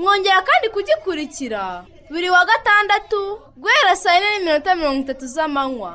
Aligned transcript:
Mwongera 0.00 0.38
kandi 0.48 0.66
kugikurikira. 0.74 1.62
Buri 2.10 2.28
wa 2.34 2.42
gatandatu 2.50 3.20
guhera 3.62 3.92
saa 4.02 4.14
yine 4.14 4.28
n'iminota 4.30 4.70
mirongo 4.78 5.00
itatu 5.04 5.24
z'amanywa. 5.34 5.92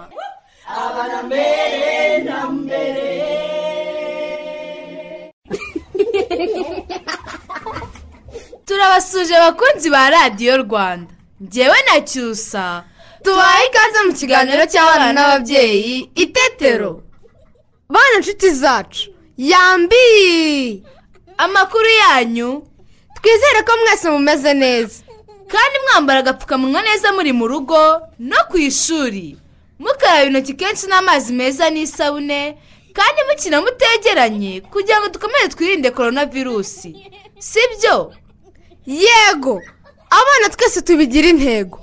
Turabasuje 8.65 9.35
abakunzi 9.37 9.89
ba 9.89 10.09
radiyo 10.09 10.57
rwanda. 10.57 11.13
Ngewe 11.43 11.77
na 11.87 12.01
cyusa 12.01 12.83
tubaye 13.23 13.67
ikaze 13.67 13.99
mu 14.07 14.13
kiganiro 14.13 14.63
cy'abana 14.71 15.13
n'ababyeyi 15.13 16.09
itetero 16.15 17.03
bana 17.89 18.15
inshuti 18.17 18.49
zacu. 18.51 19.11
Yambi! 19.37 20.83
Amakuru 21.37 21.89
yanyu 22.03 22.49
twizere 23.23 23.61
ko 23.63 23.71
mwese 23.77 24.09
mumeze 24.09 24.53
neza. 24.53 25.03
Kandi 25.47 25.75
mwambara 25.83 26.19
agapfukamunwa 26.19 26.81
neza 26.81 27.11
muri 27.13 27.31
mu 27.33 27.47
rugo 27.47 28.01
no 28.19 28.37
ku 28.49 28.57
ishuri. 28.57 29.37
Mukaraba 29.79 30.23
intoki 30.23 30.53
kenshi 30.53 30.87
n'amazi 30.87 31.33
meza 31.33 31.69
n'isabune 31.69 32.57
kandi 32.93 33.19
mukina 33.27 33.61
mutegeranye 33.61 34.61
kugira 34.61 34.99
ngo 34.99 35.07
dukomeze 35.09 35.47
twirinde 35.49 35.91
korona 35.91 36.25
virusi 36.25 36.95
si 37.39 37.59
byo 37.79 38.13
yego! 38.85 39.61
Abana 40.09 40.49
twese 40.55 40.81
tubigira 40.81 41.27
intego. 41.27 41.79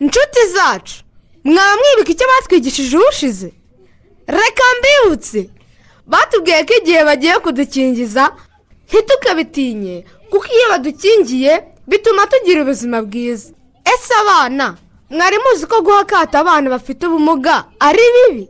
Inshuti 0.00 0.40
zacu 0.54 1.04
mwaba 1.44 1.76
mwibuka 1.76 2.10
icyo 2.12 2.26
batwigishije 2.26 2.96
ubushize? 2.96 3.52
Reka 4.26 4.64
mbibutse. 4.78 5.50
Batubwiye 6.06 6.64
ko 6.64 6.72
igihe 6.78 7.04
bagiye 7.04 7.38
kudukingiza 7.38 8.32
ntitukabitinye. 8.88 10.04
Kuko 10.32 10.46
iyo 10.48 10.66
badukingiye 10.72 11.52
bituma 11.86 12.24
tugira 12.26 12.62
ubuzima 12.64 13.02
bwiza. 13.04 13.52
Ese 13.84 14.14
abana 14.22 14.76
mwari 15.10 15.36
muzi 15.44 15.66
ko 15.66 15.82
guha 15.84 16.00
akato 16.00 16.38
abana 16.38 16.70
bafite 16.70 17.06
ubumuga 17.06 17.64
ari 17.80 18.00
bibi? 18.14 18.48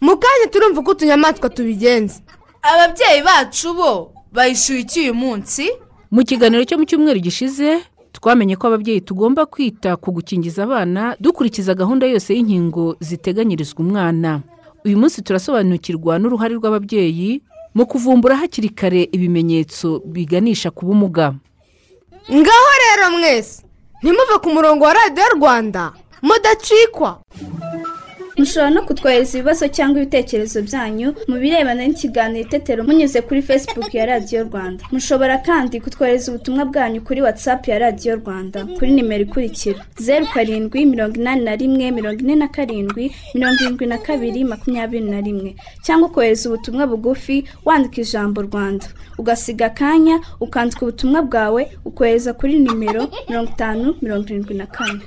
Mu 0.00 0.16
kanya 0.18 0.46
turumva 0.50 0.80
uko 0.80 0.90
utunyamaswa 0.90 1.48
tubigenza. 1.50 2.18
Ababyeyi 2.62 3.22
bacu 3.22 3.74
bo 3.74 4.12
bayishyuye 4.32 4.80
iki 4.80 5.00
uyu 5.00 5.14
munsi? 5.14 5.70
Mu 6.10 6.24
kiganiro 6.24 6.64
cyo 6.66 6.78
mu 6.78 6.84
cyumweru 6.84 7.20
gishize 7.20 7.80
twamenye 8.12 8.56
ko 8.56 8.66
ababyeyi 8.66 9.00
tugomba 9.00 9.46
kwita 9.46 9.96
ku 9.96 10.10
gukingiza 10.12 10.62
abana 10.66 11.14
dukurikiza 11.20 11.74
gahunda 11.78 12.06
yose 12.10 12.34
y'inkingo 12.34 12.96
ziteganyirizwa 13.00 13.80
umwana. 13.84 14.40
Uyu 14.84 14.98
munsi 14.98 15.22
turasobanukirwa 15.22 16.18
n'uruhare 16.18 16.54
rw'ababyeyi 16.56 17.42
mu 17.74 17.86
kuvumbura 17.86 18.36
hakiri 18.36 18.68
kare 18.68 19.08
ibimenyetso 19.12 20.02
biganisha 20.04 20.70
ku 20.70 20.86
bumuga. 20.86 21.34
Ngaho 22.30 22.70
rero 22.82 23.10
mwese 23.18 23.62
ntimuve 24.02 24.36
ku 24.42 24.48
murongo 24.50 24.84
wa 24.84 24.92
radiyo 24.94 25.26
rwanda 25.36 25.92
mudacikwa. 26.22 27.20
Mushobora 28.38 28.70
no 28.70 28.82
kutwohereza 28.82 29.38
ibibazo 29.38 29.68
cyangwa 29.76 29.96
ibitekerezo 30.00 30.58
byanyu 30.68 31.08
mu 31.28 31.36
birebana 31.42 31.82
n'ikiganiro 31.86 32.44
itetero 32.46 32.80
munyuze 32.84 33.20
kuri 33.26 33.42
facebook 33.42 33.94
ya 33.94 34.06
radiyo 34.06 34.44
rwanda. 34.48 34.84
Mushobora 34.92 35.38
kandi 35.38 35.80
kutwohereza 35.80 36.26
ubutumwa 36.32 36.64
bwanyu 36.64 37.00
kuri 37.06 37.20
whatsapp 37.22 37.68
ya 37.68 37.78
radiyo 37.78 38.16
rwanda 38.16 38.58
kuri 38.78 38.90
nimero 38.90 39.22
ikurikira 39.24 39.84
zeru 39.98 40.26
karindwi 40.34 40.86
mirongo 40.86 41.14
inani 41.20 41.44
na 41.44 41.56
rimwe 41.56 41.90
mirongo 41.90 42.20
ine 42.20 42.34
na 42.36 42.48
karindwi 42.48 43.12
mirongo 43.34 43.58
irindwi 43.62 43.86
na 43.86 43.98
kabiri 43.98 44.44
makumyabiri 44.44 45.04
na 45.04 45.20
rimwe. 45.20 45.56
Cyangwa 45.82 46.08
ukohereza 46.08 46.48
ubutumwa 46.48 46.86
bugufi 46.86 47.44
wandika 47.64 48.00
ijambo 48.00 48.42
rwanda. 48.42 48.86
Ugasiga 49.18 49.66
akanya 49.66 50.20
ukandika 50.40 50.82
ubutumwa 50.82 51.22
bwawe 51.22 51.62
ukohereza 51.84 52.32
kuri 52.32 52.58
nimero 52.58 53.08
mirongo 53.28 53.50
itanu 53.52 53.94
mirongo 54.02 54.24
irindwi 54.28 54.54
na 54.54 54.66
kane. 54.66 55.00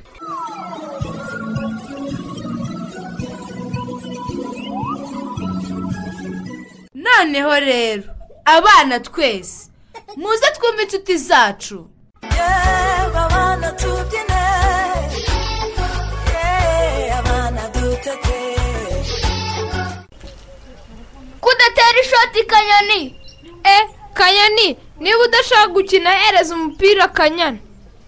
Noneho 7.18 7.60
rero 7.60 8.04
abana 8.46 9.00
twese 9.00 9.70
muze 10.18 10.46
twumve 10.56 10.84
inshuti 10.84 11.18
zacu. 11.18 11.90
Yewe 12.24 13.18
abana 13.26 13.72
tubyine 13.72 14.42
yewe 16.34 17.12
abana 17.12 17.62
dutete 17.74 18.56
kudatera 21.42 22.00
ishoti 22.04 22.44
kanyoni. 22.44 23.16
E 23.64 23.88
kanyoni 24.14 24.78
niba 25.00 25.20
udashaka 25.20 25.68
gukina 25.68 26.12
hereza 26.12 26.56
umupira 26.56 27.08
kanyana 27.08 27.58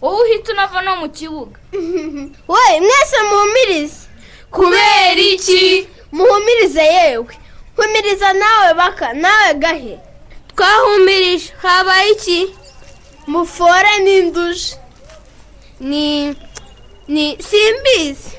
wowe 0.02 0.22
uhita 0.22 0.54
unava 0.54 0.82
no 0.82 0.96
mu 0.96 1.10
kibuga. 1.10 1.60
We 2.52 2.80
mwese 2.80 3.18
muhumirize. 3.30 4.08
Kubera 4.52 5.22
iki? 5.22 5.88
Muhumirize 6.12 6.84
yewe. 6.84 7.28
Humiriza 7.76 8.34
nawe 8.34 8.74
baka 8.74 9.14
nawe 9.14 9.54
gahe? 9.54 10.00
Twahumirije 10.56 11.54
habaye 11.62 12.12
iki? 12.12 12.40
Mufore 13.28 14.00
n'induje 14.04 14.76
ni 15.80 16.36
ni 17.08 17.38
simbizi. 17.48 18.32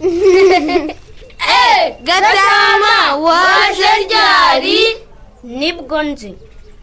Gatama 2.04 3.16
waje 3.16 3.88
ryari? 4.08 4.96
Nibwo 5.42 6.02
nje 6.02 6.34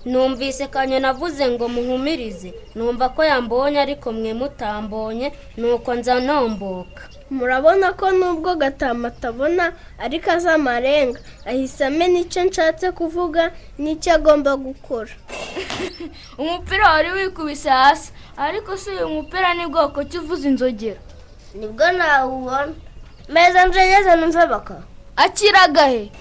numvise 0.06 0.68
kanyoni 0.68 1.06
avuze 1.06 1.48
ngo 1.48 1.68
muhumirize. 1.68 2.54
Numva 2.76 3.10
ko 3.10 3.24
yambonye 3.24 3.80
ariko 3.80 4.12
mwe 4.12 4.34
mutambonye 4.34 5.32
nuko 5.58 5.94
nza 5.96 6.20
nomboka. 6.20 7.04
Murabona 7.32 7.94
ko 7.94 8.12
nubwo 8.12 8.56
gatama 8.56 9.08
atabona 9.08 9.74
ariko 10.00 10.32
azi 10.32 10.50
amarenga 10.50 11.20
ahise 11.46 11.86
amenya 11.86 12.20
icyo 12.26 12.42
nshatse 12.44 12.92
kuvuga 12.92 13.52
n'icyo 13.82 14.12
agomba 14.18 14.52
gukora. 14.56 15.14
Umupira 16.42 16.86
wari 16.94 17.10
wikubise 17.12 17.70
hasi 17.70 18.12
ariko 18.38 18.78
si 18.78 18.90
uyu 18.90 19.10
mupira 19.10 19.54
ni 19.54 19.66
bwoko 19.68 20.04
ki 20.04 20.18
uvuza 20.18 20.48
inzogera? 20.50 21.00
Nibwo 21.56 21.92
nawubona. 21.92 22.74
Meza 23.30 23.66
njenyeze 23.66 24.16
numve 24.16 24.46
baka. 24.46 24.76
Akiragahe 25.16 26.12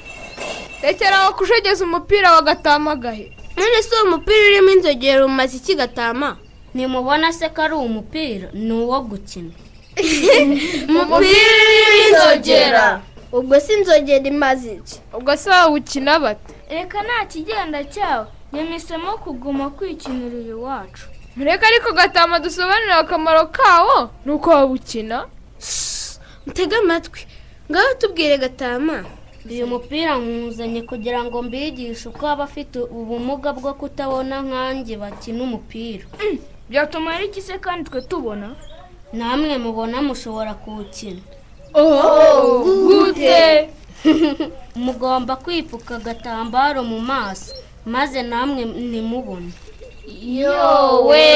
rekera 0.83 1.19
aho 1.19 1.33
kushegeza 1.35 1.85
umupira 1.85 2.33
wa 2.33 2.43
gatamagahe 2.43 3.27
none 3.57 3.83
si 3.83 3.95
umupira 4.05 4.47
urimo 4.47 4.71
inzogera 4.71 5.27
umaze 5.27 5.57
iki 5.57 5.75
gatama? 5.75 6.37
Nimubona 6.75 7.33
se 7.33 7.49
ko 7.49 7.63
ari 7.63 7.75
umupira 7.75 8.49
ni 8.55 8.73
uwo 8.73 9.01
gukina. 9.01 9.51
umupira 10.89 11.53
urimo 11.69 11.99
inzogera 12.09 13.01
ubwo 13.33 13.61
si 13.61 13.73
inzogera 13.73 14.27
imaze 14.29 14.73
iki? 14.73 15.01
Ubwo 15.17 15.37
se 15.37 15.51
wawukina 15.51 16.19
bate? 16.19 16.55
Reka 16.71 17.03
nta 17.03 17.25
kigenda 17.27 17.85
cyawe 17.85 18.27
nyemisemo 18.53 19.19
kuguma 19.19 19.71
kwikinira 19.71 20.39
iwacu 20.55 21.07
mureke 21.37 21.67
ariko 21.67 21.93
gatama 21.93 22.39
dusobanurira 22.39 22.97
akamaro 22.99 23.47
kawo 23.47 24.11
ni 24.25 24.33
uko 24.33 24.51
wawukina 24.51 25.27
mutege 26.47 26.77
amatwi. 26.77 27.21
Ngaho 27.71 27.95
tubwire 27.99 28.39
gatama. 28.39 29.05
Uyu 29.51 29.67
mupira 29.67 30.19
nkuzanye 30.19 30.83
kugira 30.83 31.25
ngo 31.25 31.43
mbigishe 31.43 32.09
uko 32.09 32.29
abafite 32.29 32.79
ubumuga 32.79 33.53
bwo 33.53 33.75
kutabona 33.75 34.43
nkanjye 34.43 34.97
bakina 34.97 35.43
umupira. 35.43 36.05
Byatuma 36.69 37.15
ari 37.15 37.27
iki 37.27 37.43
se 37.43 37.59
kandi 37.59 37.91
twe 37.91 38.01
tubona? 38.03 38.55
Namwe 39.13 39.59
mubona 39.59 40.03
mushobora 40.03 40.55
kuwukina. 40.55 41.21
Gute. 42.65 43.71
Mugomba 44.75 45.37
kwipfuka 45.37 45.97
agatambaro 45.97 46.83
mu 46.83 47.01
maso 47.01 47.55
maze 47.85 48.23
namwe 48.23 48.65
ntimubone 48.65 49.53
yowe. 50.23 51.27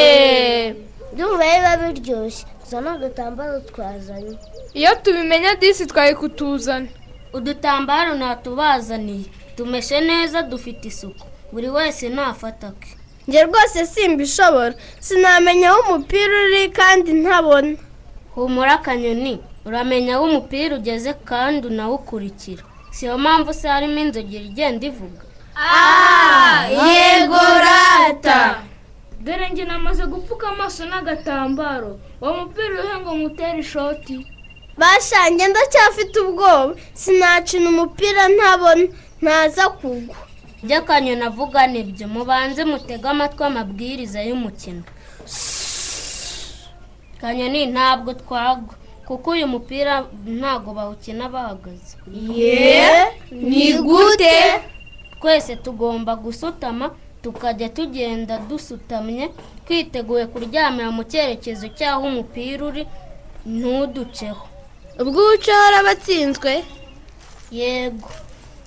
Ndumva 1.13 1.45
biba 1.53 1.77
biryoshye. 1.77 2.47
Uzana 2.65 2.93
agatambaro 2.93 3.61
twazanye. 3.61 4.37
Iyo 4.75 4.95
tubimenya 5.03 5.55
disi 5.55 5.87
twari 5.87 6.15
kutuzana 6.15 6.89
udutambaro 7.33 8.15
natubazaniye. 8.15 9.25
Tumeshe 9.57 10.01
neza 10.01 10.43
dufite 10.43 10.89
isuku. 10.89 11.27
Buri 11.53 11.69
wese 11.69 12.09
nafata 12.09 12.71
ke. 12.71 12.94
Njye 13.29 13.43
rwose 13.45 13.87
simbishobora. 13.87 14.75
Sinamenya 15.01 15.71
aho 15.71 15.81
umupira 15.81 16.35
uri 16.47 16.69
kandi 16.69 17.13
ntabona. 17.13 17.77
Humura 18.35 18.73
akanyoni. 18.75 19.39
Uramenya 19.67 20.15
aho 20.17 20.25
umupira 20.25 20.77
ugeze 20.77 21.13
kandi 21.15 21.67
unawukurikira. 21.67 22.63
Siyo 22.91 23.19
mpamvu 23.19 23.55
se 23.55 23.69
harimo 23.69 23.99
inzogera 24.01 24.45
igenda 24.45 24.87
ivuga. 24.87 25.23
Yego 26.71 27.41
rata. 27.65 28.63
Dore 29.21 29.49
njye 29.51 29.65
namaze 29.65 30.05
gupfuka 30.07 30.49
amaso 30.49 30.85
n'agatambaro. 30.87 31.99
Uwo 32.21 32.33
mupira 32.35 32.69
uriho 32.81 33.01
ngo 33.01 33.15
ngutere 33.17 33.59
ishoti? 33.59 34.27
Bashange 34.79 35.47
ndacyafite 35.49 36.17
ubwoba. 36.21 36.75
Sinacina 36.95 37.69
umupira 37.69 38.29
ntabona. 38.29 38.87
Ntaza 39.23 39.69
kugwa. 39.69 40.17
Ibyo 40.65 40.79
akanyoni 40.79 41.23
avuga 41.29 41.67
ni 41.67 41.83
byo 41.85 42.09
mubanze 42.09 42.65
mutege 42.65 43.05
amatwi 43.09 43.45
amabwiriza 43.45 44.19
y'umukino. 44.29 44.83
Kanyoni 47.21 47.67
ntabwo 47.67 48.11
twagwa 48.15 48.75
kuko 49.07 49.31
uyu 49.37 49.47
mupira 49.47 49.95
ntabwo 50.27 50.73
bawukina 50.75 51.29
bahagaze. 51.29 51.97
Ni 53.31 53.73
gute? 53.77 54.37
Twese 55.21 55.57
tugomba 55.57 56.17
gusutama 56.17 56.91
tukajya 57.23 57.69
tugenda 57.69 58.39
dusutamye 58.39 59.31
twiteguye 59.67 60.27
kuryamira 60.33 60.91
mu 60.91 61.05
cyerekezo 61.05 61.69
cy'aho 61.77 62.03
umupira 62.09 62.65
uri 62.67 62.83
ntuduceho. 63.47 64.45
Ubwo 65.01 65.21
uwuceho 65.25 65.61
araba 65.69 65.91
atsinzwe 65.97 66.65
yego. 67.53 68.09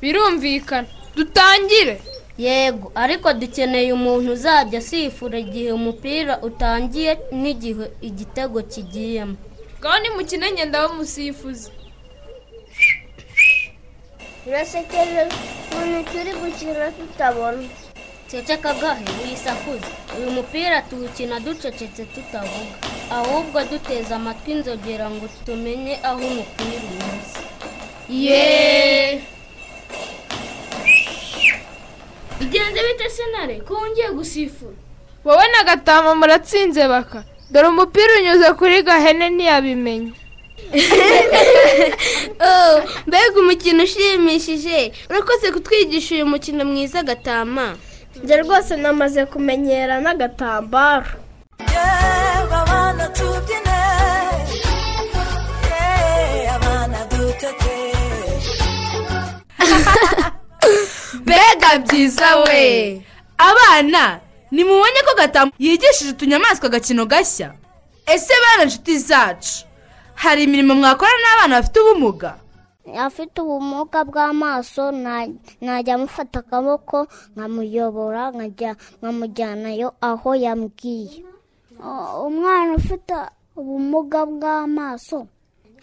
Birumvikana. 0.01 0.87
Dutangire. 1.17 1.95
Yego 2.37 2.91
ariko 2.95 3.33
dukeneye 3.33 3.89
umuntu 3.93 4.31
uzajya 4.37 4.79
asifura 4.79 5.37
igihe 5.45 5.71
umupira 5.79 6.33
utangiye 6.47 7.11
n'igihe 7.41 7.85
igitego 8.01 8.61
kigiyemo. 8.71 9.35
Ngaho 9.79 9.97
nimukine 10.01 10.45
ngenda 10.51 10.81
bamusifuza 10.87 11.69
birasekeje 14.45 15.21
ukuntu 15.71 15.99
turi 16.11 16.31
gukina 16.41 16.85
tutabona. 16.97 17.67
Ceceka 18.29 18.73
gahe 18.81 19.05
wisakuze 19.23 19.87
uyu 20.17 20.29
mupira 20.37 20.81
tuwukina 20.81 21.39
ducecetse 21.39 22.03
tutavuga. 22.13 22.75
Ahubwo 23.17 23.63
duteze 23.69 24.13
amatwi 24.15 24.51
inzogera 24.51 25.09
ngo 25.09 25.25
tumenye 25.45 25.95
aho 26.03 26.19
umupira 26.31 26.81
unyuze. 26.91 27.39
Yeee 28.09 29.21
bigenze 32.39 32.79
bite 32.87 33.09
senare 33.09 33.55
ko 33.65 33.73
wongeye 33.73 34.09
gusifura? 34.11 34.75
Wowe 35.25 35.45
na 35.51 35.63
gatama 35.63 36.15
muratsinze 36.15 36.87
baka. 36.87 37.23
Dore 37.51 37.67
umupira 37.67 38.13
unyuze 38.19 38.53
kuri 38.53 38.83
gahene 38.83 39.29
ntiyabimenya 39.29 40.11
mbega 43.07 43.39
umukino 43.39 43.83
ushimishije. 43.83 44.91
Urakoze 45.09 45.51
kutwigisha 45.51 46.15
uyu 46.15 46.25
mukino 46.25 46.65
mwiza 46.65 47.03
gatama. 47.03 47.75
Njye 48.23 48.37
rwose 48.41 48.75
namaze 48.75 49.25
kumenyera 49.25 49.95
n'agatambaro 50.03 51.07
yewe 51.73 52.55
abana 52.63 53.05
tubyine 53.17 53.77
yewe 55.69 56.49
abana 56.57 56.99
dutete 57.11 57.75
mbega 61.31 61.69
byiza 61.83 62.27
we. 62.47 63.03
Abana 63.37 64.19
nimubonye 64.51 65.01
ko 65.07 65.13
gatamu 65.19 65.51
yigishije 65.59 66.11
utunyamaswa 66.15 66.65
agakino 66.71 67.05
gashya? 67.05 67.53
Ese 68.07 68.33
bana 68.43 68.63
inshuti 68.63 68.97
zacu 68.99 69.65
hari 70.15 70.43
imirimo 70.43 70.75
mwakora 70.75 71.11
n'abana 71.21 71.55
bafite 71.59 71.77
ubumuga? 71.79 72.31
Afite 72.97 73.41
ubumuga 73.43 74.03
bw'amaso 74.07 74.91
na- 74.91 75.27
najya 75.61 75.95
amufata 75.99 76.39
akaboko 76.39 77.07
nkamuyobora 77.35 78.31
nkamujyanayo 79.01 79.91
aho 80.01 80.35
yambwiye. 80.35 81.23
Umwana 82.27 82.73
ufite 82.79 83.13
ubumuga 83.59 84.25
bw'amaso 84.25 85.27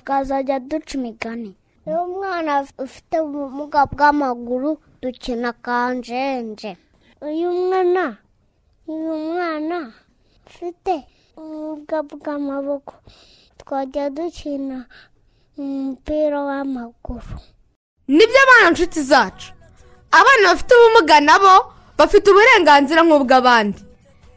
twazajya 0.00 0.58
duca 0.60 0.94
imigani. 0.96 1.52
Umwana 1.86 2.64
ufite 2.80 3.20
ubumuga 3.20 3.84
bw'amaguru 3.86 4.80
dukina 5.04 5.52
kanjenje 5.52 6.76
uyu 7.20 7.50
mwana 7.52 8.16
uyu 8.88 9.14
mwana 9.16 9.92
ufite 10.46 11.04
ubumuga 11.36 12.02
bw'amaboko 12.02 12.94
twajya 13.60 14.10
dukina 14.10 14.84
umupira 15.58 16.40
w'amaguru. 16.48 17.36
Nibyo 18.08 18.38
abana 18.44 18.68
inshuti 18.70 19.02
zacu. 19.02 19.52
Abana 20.10 20.48
bafite 20.48 20.72
ubumuga 20.74 21.20
nabo 21.20 21.54
bafite 21.98 22.26
uburenganzira 22.30 23.02
nk'ubw'abandi 23.04 23.80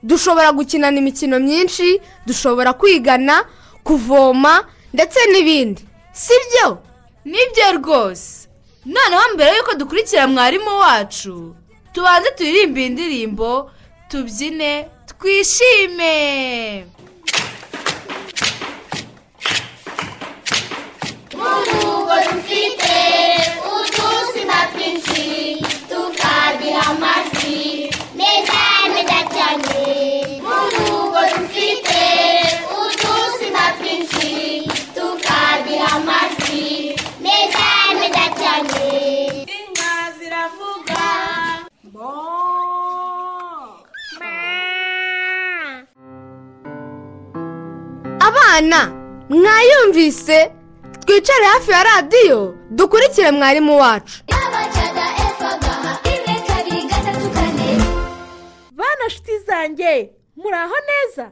dushobora 0.04 0.52
gukinana 0.52 0.98
imikino 1.00 1.40
myinshi 1.40 2.02
dushobora 2.28 2.74
kwigana 2.74 3.46
kuvoma 3.88 4.68
ndetse 4.94 5.20
n'ibindi. 5.32 5.82
Si 6.12 6.34
byo 6.44 6.68
ni 7.26 7.40
byo 7.56 7.68
rwose. 7.80 8.47
Noneho 8.94 9.24
mbere 9.34 9.52
y'uko 9.58 9.74
dukurikira 9.80 10.24
mwarimu 10.34 10.72
wacu. 10.84 11.36
Tubanze 11.94 12.30
turirimbe 12.38 12.80
iyi 12.82 12.90
ndirimbo 12.94 13.50
tubyine 14.10 14.72
twishime. 15.10 16.16
Inka 22.62 22.87
abana 48.48 48.88
mwayumvise 49.30 50.52
twicare 51.06 51.46
hafi 51.46 51.72
ya 51.72 51.84
radiyo 51.84 52.58
dukurikire 52.70 53.32
mwarimu 53.32 53.78
wacu. 53.80 54.24
Bana 58.76 59.06
nshuti 59.08 59.40
zanjye 59.40 60.14
muraho 60.36 60.76
neza? 60.90 61.32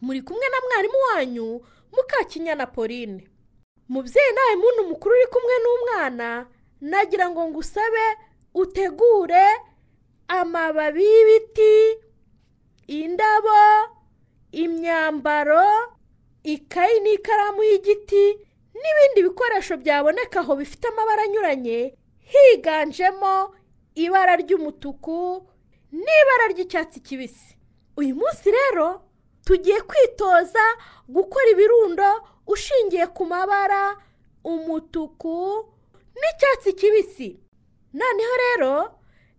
Muri 0.00 0.22
kumwe 0.22 0.46
na 0.48 0.56
mwarimu 0.68 0.94
wanyu 1.14 1.60
mukakinyana 1.96 2.66
pauline. 2.66 3.28
Mubyeyi 3.88 4.32
nawe 4.34 4.56
muntu 4.56 4.88
mukuru 4.88 5.14
uri 5.14 5.26
kumwe 5.26 5.54
n'umwana 5.62 6.46
nagira 6.80 7.30
ngo 7.30 7.48
ngusabe 7.48 8.06
utegure 8.54 9.46
amababi 10.28 11.04
y'ibiti 11.04 11.96
indabo 12.86 13.58
imyambaro 14.52 15.64
ikayi 16.54 17.00
n'ikaramu 17.00 17.62
y'igiti 17.62 18.24
n'ibindi 18.80 19.18
bikoresho 19.28 19.76
byaboneka 19.82 20.40
aho 20.40 20.52
bifite 20.56 20.84
amabara 20.88 21.22
anyuranye 21.26 21.98
higanjemo 22.32 23.54
ibara 23.94 24.36
ry'umutuku 24.36 25.18
n'ibara 25.92 26.44
ry'icyatsi 26.52 27.00
kibisi. 27.00 27.56
Uyu 27.96 28.14
munsi 28.14 28.46
rero 28.58 29.02
tugiye 29.44 29.80
kwitoza 29.80 30.62
gukora 31.08 31.48
ibirundo 31.50 32.08
ushingiye 32.46 33.06
ku 33.10 33.26
mabara 33.26 33.96
umutuku 34.44 35.66
n'icyatsi 36.20 36.72
kibisi. 36.78 37.40
Noneho 37.92 38.34
rero 38.44 38.72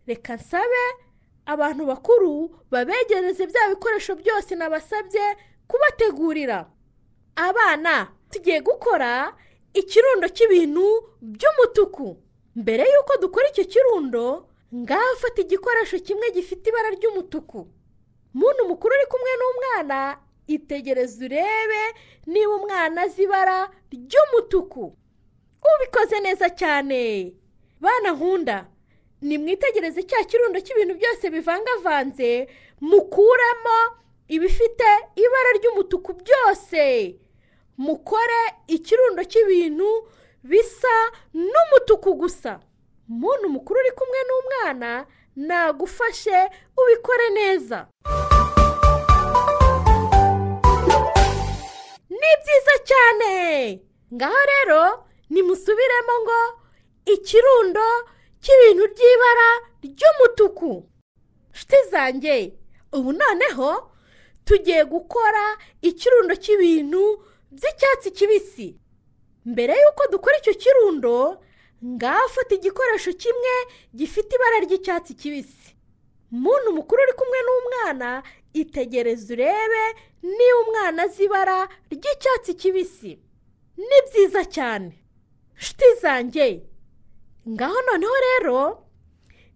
reka 0.07 0.35
nsabe 0.35 0.83
abantu 1.45 1.85
bakuru 1.85 2.31
babegereze 2.71 3.47
bya 3.47 3.69
bikoresho 3.71 4.15
byose 4.15 4.55
nabasabye 4.55 5.25
kubategurira. 5.67 6.65
Abana 7.37 8.11
tugiye 8.33 8.59
gukora 8.65 9.33
ikirundo 9.73 10.27
cy'ibintu 10.33 10.85
by'umutuku. 11.21 12.17
Mbere 12.57 12.83
y'uko 12.93 13.13
dukora 13.21 13.47
icyo 13.53 13.65
kirundo 13.69 14.49
ngaho 14.75 15.15
fata 15.21 15.41
igikoresho 15.41 15.99
kimwe 16.01 16.31
gifite 16.33 16.69
ibara 16.69 16.89
ry'umutuku. 16.97 17.67
Muntu 18.33 18.61
mukuru 18.67 18.93
uri 18.97 19.05
kumwe 19.05 19.31
n'umwana 19.39 20.17
itegereze 20.47 21.25
urebe 21.25 21.81
niba 22.25 22.55
umwana 22.57 23.01
azi 23.05 23.23
ibara 23.23 23.69
ry'umutuku. 23.93 24.97
Ubikoze 25.75 26.19
neza 26.19 26.49
cyane. 26.49 27.33
Bana 27.79 28.11
nkunda 28.17 28.65
nimwitegereze 29.21 30.03
cya 30.03 30.23
kirundo 30.25 30.59
cy'ibintu 30.59 30.93
byose 30.97 31.29
bivangavanze 31.29 32.47
mukuremo 32.81 33.77
ibifite 34.27 34.87
ibara 35.15 35.49
ry'umutuku 35.61 36.13
byose. 36.21 36.83
Mukore 37.77 38.41
ikirundo 38.67 39.23
cy'ibintu 39.23 40.07
bisa 40.43 40.93
n'umutuku 41.33 42.13
gusa. 42.15 42.59
Muntu 43.07 43.49
mukuru 43.49 43.79
uri 43.79 43.91
kumwe 43.91 44.19
n'umwana 44.27 45.05
nagufashe 45.35 46.49
ubikore 46.77 47.29
neza. 47.29 47.87
Ni 52.09 52.31
byiza 52.41 52.75
cyane. 52.89 53.31
Ngaho 54.13 54.41
rero 54.51 54.81
nimusubiremo 55.29 56.13
ngo 56.23 56.39
ikirundo 57.05 57.85
cy'ibintu 58.41 58.83
by'ibara 58.93 59.49
ry'umutuku. 59.83 60.73
Nshuti 61.53 61.77
zanjye 61.91 62.53
ubu 62.93 63.11
noneho 63.13 63.91
tugiye 64.45 64.83
gukora 64.85 65.57
ikirundo 65.81 66.35
cy'ibintu 66.35 67.23
by'icyatsi 67.51 68.11
kibisi. 68.11 68.67
Mbere 69.45 69.73
y'uko 69.81 70.03
dukora 70.11 70.37
icyo 70.37 70.53
kirundo 70.53 71.41
ngaho 71.85 72.27
fata 72.29 72.55
igikoresho 72.55 73.13
kimwe 73.13 73.53
gifite 73.95 74.35
ibara 74.35 74.57
ry'icyatsi 74.65 75.13
kibisi. 75.13 75.75
Muntu 76.31 76.73
mukuru 76.75 77.01
uri 77.03 77.13
kumwe 77.13 77.39
n'umwana 77.45 78.23
itegereze 78.53 79.33
urebe 79.33 79.83
niba 80.23 80.57
umwana 80.65 81.03
azi 81.03 81.23
ibara 81.23 81.69
ry'icyatsi 81.91 82.53
kibisi. 82.59 83.11
Ni 83.77 83.97
byiza 84.09 84.43
cyane. 84.45 84.91
Nshuti 85.57 85.85
zanjye 86.01 86.47
ngaho 87.49 87.77
noneho 87.87 88.15
rero 88.27 88.59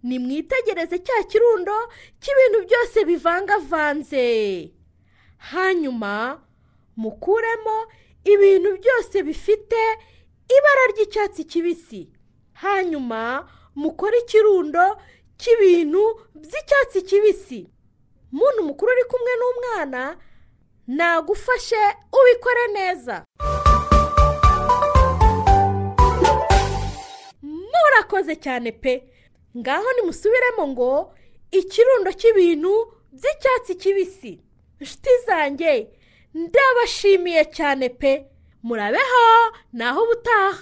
nimwitegereze 0.03 0.97
cya 1.05 1.23
kirundo 1.29 1.75
cy'ibintu 2.21 2.59
byose 2.67 2.97
bivangavanze. 3.05 4.25
Hanyuma 5.37 6.41
mukuremo 6.95 7.77
ibintu 8.23 8.77
byose 8.77 9.23
bifite 9.23 9.79
ibara 10.57 10.83
ry'icyatsi 10.93 11.43
kibisi. 11.43 12.09
Hanyuma 12.53 13.47
mukore 13.75 14.17
ikirundo 14.19 14.97
cy'ibintu 15.37 16.01
by'icyatsi 16.35 17.01
kibisi. 17.01 17.59
Muntu 18.31 18.63
mukuru 18.63 18.91
uri 18.91 19.03
kumwe 19.11 19.33
n'umwana 19.39 20.17
nagufashe 20.87 21.81
ubikore 22.19 22.65
neza. 22.75 23.25
Murakoze 27.43 28.35
cyane 28.35 28.71
pe. 28.71 28.93
Ngaho 29.57 29.87
nimusubiremo 29.95 30.67
ngo 30.67 31.13
ikirundo 31.51 32.11
cy'ibintu 32.19 32.71
by'icyatsi 33.11 33.75
kibisi. 33.75 34.33
Inshuti 34.79 35.09
zanjye 35.25 35.87
ndabashimiye 36.33 37.45
cyane 37.57 37.89
pe. 37.89 38.25
Murabeho 38.63 39.25
naho 39.73 39.99
ubutaha. 40.03 40.59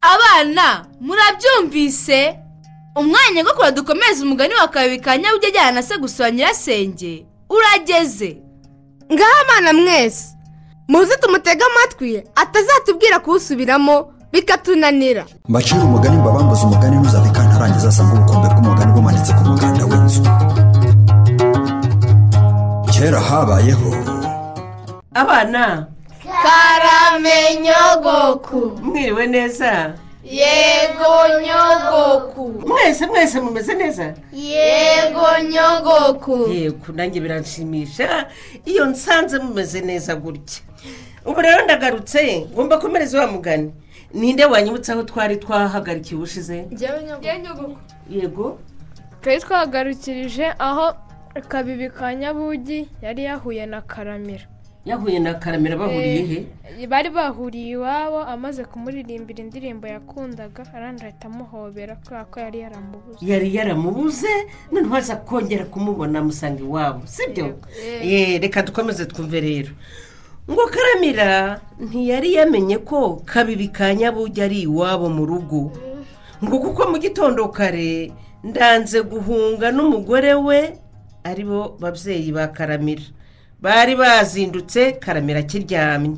Abana 0.00 0.86
murabyumvise? 1.00 2.38
Umwanya 2.96 3.44
wo 3.44 3.52
kura 3.54 3.70
dukomeze 3.70 4.22
umugani 4.24 4.54
wa 4.54 4.68
kabiri 4.68 5.00
ka 5.00 5.16
nyabugenge 5.18 5.58
ajyana 5.58 5.72
na 5.72 5.82
se 5.82 5.94
gusura 5.98 6.30
nyirasenge. 6.30 7.26
Urageze. 7.50 8.38
Ngaho 9.12 9.34
abana 9.44 9.72
mwese. 9.72 10.35
Muze 10.88 11.16
tumutege 11.16 11.64
amatwi 11.64 12.22
atazatubwira 12.34 13.18
kuwusubiramo 13.20 14.12
bikatunanira. 14.32 15.24
Mbacira 15.48 15.80
umugani 15.84 16.16
mbabambuze 16.16 16.62
umugani 16.66 16.96
ntuzave 16.96 17.30
kantarangiza 17.30 17.88
asanga 17.88 18.14
ubukombe 18.14 18.48
bw'umugani 18.48 18.92
bumanitse 18.92 19.32
ku 19.34 19.42
muganda 19.44 19.84
w'inzu. 19.90 20.22
Kera 22.92 23.20
habayeho 23.20 23.90
abana. 25.14 25.86
Karame 26.42 27.38
nyogoku 27.64 28.78
mwiriwe 28.82 29.26
neza? 29.26 29.94
Yego 30.24 31.12
nyogoku. 31.46 32.54
Mwese 32.66 33.06
mwese 33.06 33.40
mumeze 33.40 33.74
neza? 33.74 34.14
Yego 34.32 35.26
nyogoku. 35.50 36.50
Yego 36.52 36.92
nanjye 36.94 37.20
biranshimisha. 37.20 38.26
Iyo 38.64 38.86
nsanze 38.86 39.38
mumeze 39.38 39.80
neza 39.80 40.14
gutya. 40.16 40.60
Ubu 41.24 41.40
rero 41.40 41.64
ndagarutse 41.64 42.46
ngomba 42.52 42.78
komereza 42.78 43.20
wa 43.20 43.26
mugani. 43.26 43.72
Ninde 44.14 44.44
wanyibutsa 44.44 44.92
aho 44.92 45.02
twari 45.02 45.36
twahagarikiye 45.36 46.16
ubushize 46.16 46.64
yego. 48.10 48.58
Twari 49.20 49.40
twagarukirije 49.40 50.46
aho 50.58 50.94
kabibi 51.48 51.90
ka 51.90 52.14
nyabugi 52.14 52.88
yari 53.02 53.24
yahuye 53.24 53.66
na 53.66 53.80
karamira. 53.82 54.46
Yahuye 54.86 55.18
na 55.18 55.34
karamira 55.34 55.76
bahuriye 55.76 56.22
he? 56.26 56.46
Eh, 56.80 56.88
bari 56.88 57.10
bahuriye 57.10 57.70
iwabo 57.74 58.22
amaze 58.22 58.64
kumuririmbira 58.64 59.42
indirimbo 59.42 59.86
yakundaga 59.86 60.62
arandi 60.74 61.02
ahita 61.04 61.26
amuhobera 61.28 61.96
kubera 61.98 62.24
ko 62.30 62.40
yari 62.40 62.58
yaramubuze. 62.60 63.18
Yari 63.20 63.54
yaramubuze 63.54 64.30
noneho 64.72 64.94
aza 64.96 65.16
kongera 65.16 65.64
kumubona 65.66 66.18
amusanga 66.22 66.62
iwabo 66.62 67.02
sibyo? 67.06 67.58
Ye 68.04 68.38
reka 68.38 68.62
dukomeze 68.62 69.06
twumve 69.10 69.40
rero. 69.40 69.70
Ngo 70.50 70.66
karamira 70.66 71.60
ntiyari 71.80 72.34
yamenye 72.34 72.78
ko 72.78 73.22
kabibi 73.24 73.68
ka 73.68 73.94
nyabugi 73.94 74.40
ari 74.42 74.58
iwabo 74.62 75.08
mu 75.10 75.26
rugo. 75.26 75.72
Ngo 76.44 76.56
kuko 76.58 76.86
mu 76.90 76.96
gitondo 76.98 77.48
kare 77.48 78.12
ndanze 78.44 79.02
guhunga 79.02 79.72
n'umugore 79.74 80.34
we 80.34 80.78
ari 81.24 81.42
bo 81.44 81.74
babyeyi 81.80 82.30
ba 82.32 82.46
karamira. 82.54 83.02
Bari 83.60 83.96
bazindutse 83.96 84.92
karamira 85.02 85.40
akiryamye. 85.42 86.14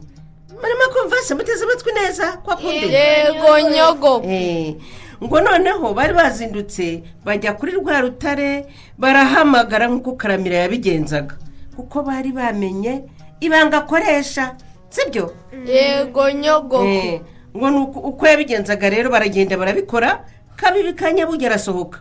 Barimo 0.58 0.85
kumva 0.92 1.16
se 1.25 1.35
muteze 1.35 1.64
amatwi 1.64 1.92
neza 1.94 2.32
kwa 2.44 2.56
kundi? 2.56 2.92
Yego 2.92 3.52
nyogoku 3.70 4.26
Eh, 4.28 4.75
ngo 5.23 5.40
noneho 5.40 5.94
bari 5.94 6.12
bazindutse 6.12 7.02
bajya 7.25 7.52
kuri 7.56 7.73
rwa 7.80 8.00
rutare 8.00 8.66
barahamagara 8.99 9.88
nk'uko 9.88 10.12
karamira 10.20 10.56
yabigenzaga. 10.68 11.38
Kuko 11.76 12.02
bari 12.02 12.32
bamenye 12.35 13.06
ibanga 13.40 13.78
akoresha 13.78 14.54
sibyo? 14.90 15.35
Yego 15.66 16.30
nyogoku 16.30 16.85
Eh, 16.85 17.21
ngo 17.57 17.71
ni 17.71 17.76
uko- 17.78 18.00
uko 18.00 18.26
yabigenzaga 18.26 18.90
rero 18.90 19.11
baragenda 19.11 19.57
barabikora 19.57 20.25
kabibi 20.57 20.92
ka 20.95 21.12
nyabuge 21.12 21.47
arasohoka 21.47 22.00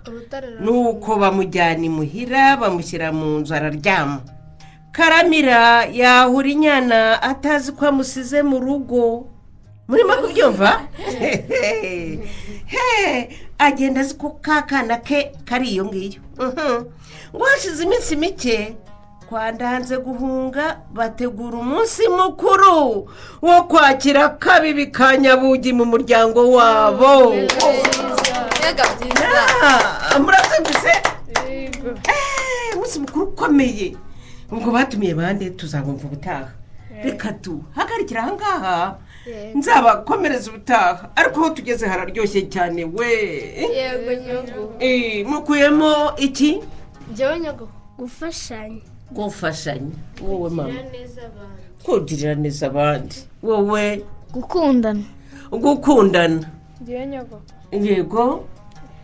nuko 0.59 1.15
bamujyana 1.15 1.85
imuhira 1.85 2.57
bamushyira 2.57 3.11
mu 3.11 3.39
nzu 3.39 3.53
araryama. 3.53 4.21
Karamira 4.91 5.85
yahura 5.93 6.49
inyana 6.49 7.21
atazi 7.21 7.71
ko 7.71 7.85
amusize 7.85 8.41
mu 8.41 8.57
rugo. 8.59 9.27
Murimo 9.87 10.13
kubyumva? 10.25 10.81
Agenda 13.59 14.01
azi 14.01 14.15
ko 14.17 14.29
ka 14.41 14.61
kana 14.65 14.97
ke 14.97 15.31
kari 15.45 15.69
iyo 15.77 15.85
ngiyo. 15.85 16.21
Mhm. 16.37 16.85
ngo 17.35 17.43
hashize 17.45 17.83
iminsi 17.83 18.15
mike 18.15 18.75
twandanze 19.29 19.97
guhunga 19.97 20.79
bategura 20.93 21.57
umunsi 21.57 22.07
mukuru 22.07 23.09
wo 23.41 23.63
kwakira 23.63 24.29
kabibi 24.29 24.87
ka 24.87 25.17
nyabugi 25.17 25.73
mu 25.73 25.85
muryango 25.85 26.51
wabo. 26.51 27.33
Murabyumvise 30.19 30.93
Eh, 31.47 32.75
umunsi 32.75 32.99
mukuru 32.99 33.25
ukomeye. 33.25 33.95
Ubwo 34.51 34.71
batumiye 34.71 35.13
bande 35.15 35.49
tuzabumva 35.49 36.07
ubutaha. 36.07 36.51
Reka 37.03 37.31
duhagarikire 37.31 38.19
aha 38.19 38.31
ngaha. 38.31 38.95
Nzabakomereza 39.55 40.51
ubutaha. 40.51 41.09
Ariko 41.15 41.39
aho 41.39 41.49
tugeze 41.49 41.87
hararyoshye 41.87 42.41
cyane 42.49 42.85
we. 42.85 43.11
Yego 43.75 44.73
Eh, 44.79 45.25
mukuyemo 45.27 46.15
iki? 46.17 46.63
Njyewe 47.11 47.39
nyogoku 47.39 47.71
gufashanya. 47.99 48.81
Gufashanya 49.11 49.95
wowe 50.21 50.49
mama. 50.49 50.73
Kugirira 51.83 52.35
neza 52.35 52.67
abandi 52.67 53.15
wowe 53.43 54.03
gukundana. 54.33 55.03
Gukundana 55.51 56.49
yego. 57.71 58.45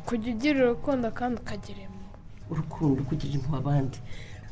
Kujya 0.05 0.33
ugira 0.33 0.59
urukundo 0.65 1.11
kandi 1.11 1.41
ukagira 1.41 1.79
impuhwe. 1.87 2.17
Urukundo 2.51 3.03
kugira 3.03 3.33
impuhwe 3.33 3.57
abandi. 3.59 3.97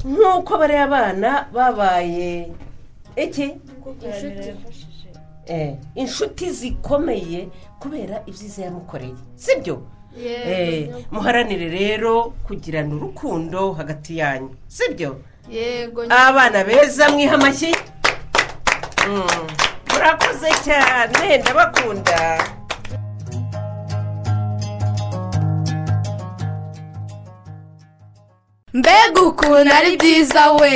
Nk'uko 0.05 0.58
bariya 0.58 0.84
abana 0.84 1.48
babaye 1.53 2.51
iki? 3.15 3.48
Eh, 5.46 5.75
inshuti 5.96 6.51
zikomeye 6.51 7.50
kubera 7.79 8.24
ibyiza 8.25 8.62
yamukoreye. 8.65 9.13
Sibyo? 9.36 9.81
Eh, 10.17 10.89
muharanire 11.12 11.70
rero 11.70 12.34
kugirana 12.48 12.96
urukundo 12.96 13.74
hagati 13.74 14.17
yanyu. 14.17 14.50
Sibyo? 14.67 15.20
Yego 15.50 16.01
abana 16.10 16.63
beza 16.63 17.10
mwiha 17.10 17.36
amashyi. 17.36 17.71
Mm, 19.07 19.48
murakoze 19.89 20.50
cyane 20.65 21.38
ndabakunda. 21.41 22.17
Mbega 28.74 29.21
ukuntu 29.21 29.71
ari 29.77 29.98
byiza 29.98 30.51
we. 30.60 30.75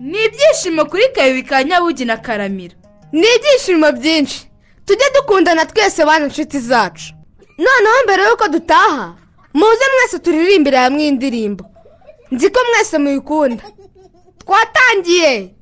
Ni 0.00 0.18
ibyishimo 0.26 0.84
kuri 0.90 1.08
kabibi 1.14 1.42
ka 1.42 1.64
nyabugi 1.64 2.04
na 2.04 2.16
karamira. 2.16 2.74
Ni 3.12 3.26
ibyishimo 3.36 3.92
byinshi. 3.92 4.40
Tujye 4.86 5.06
dukundana 5.14 5.66
twese 5.66 6.04
bana 6.04 6.24
inshuti 6.26 6.58
zacu. 6.60 7.14
Noneho 7.58 7.98
mbere 8.04 8.22
y'uko 8.24 8.48
dutaha 8.48 9.14
muze 9.54 9.84
mwese 9.94 10.18
turirimbire 10.18 10.76
hamwe 10.78 11.02
iyi 11.02 11.10
ndirimbo 11.12 11.64
nzi 12.32 12.48
ko 12.50 12.60
mwese 12.68 12.98
muyikunda. 12.98 13.64
Twatangiye 14.44 15.54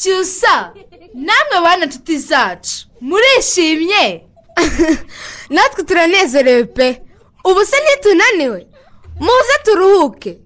cyusa 0.00 0.72
namwe 1.14 1.56
bana 1.64 1.84
inshuti 1.84 2.18
zacu 2.18 2.76
murishimye. 3.00 4.24
Natwe 5.50 5.82
turanezerewe 5.84 6.64
pe. 6.64 7.02
Ubu 7.44 7.64
se 7.64 7.76
ntitunaniwe. 7.82 8.66
Muze 9.20 9.54
turuhuke. 9.64 10.38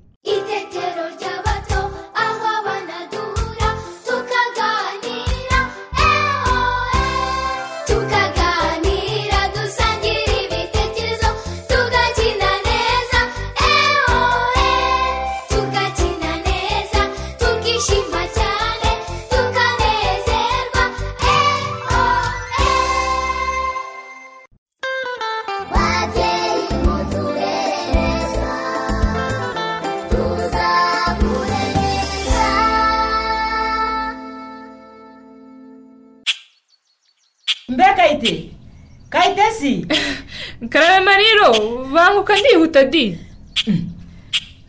Karame 40.68 41.04
mariro 41.04 41.84
banguka 41.94 42.34
ndihuta 42.40 42.84
di 42.84 43.18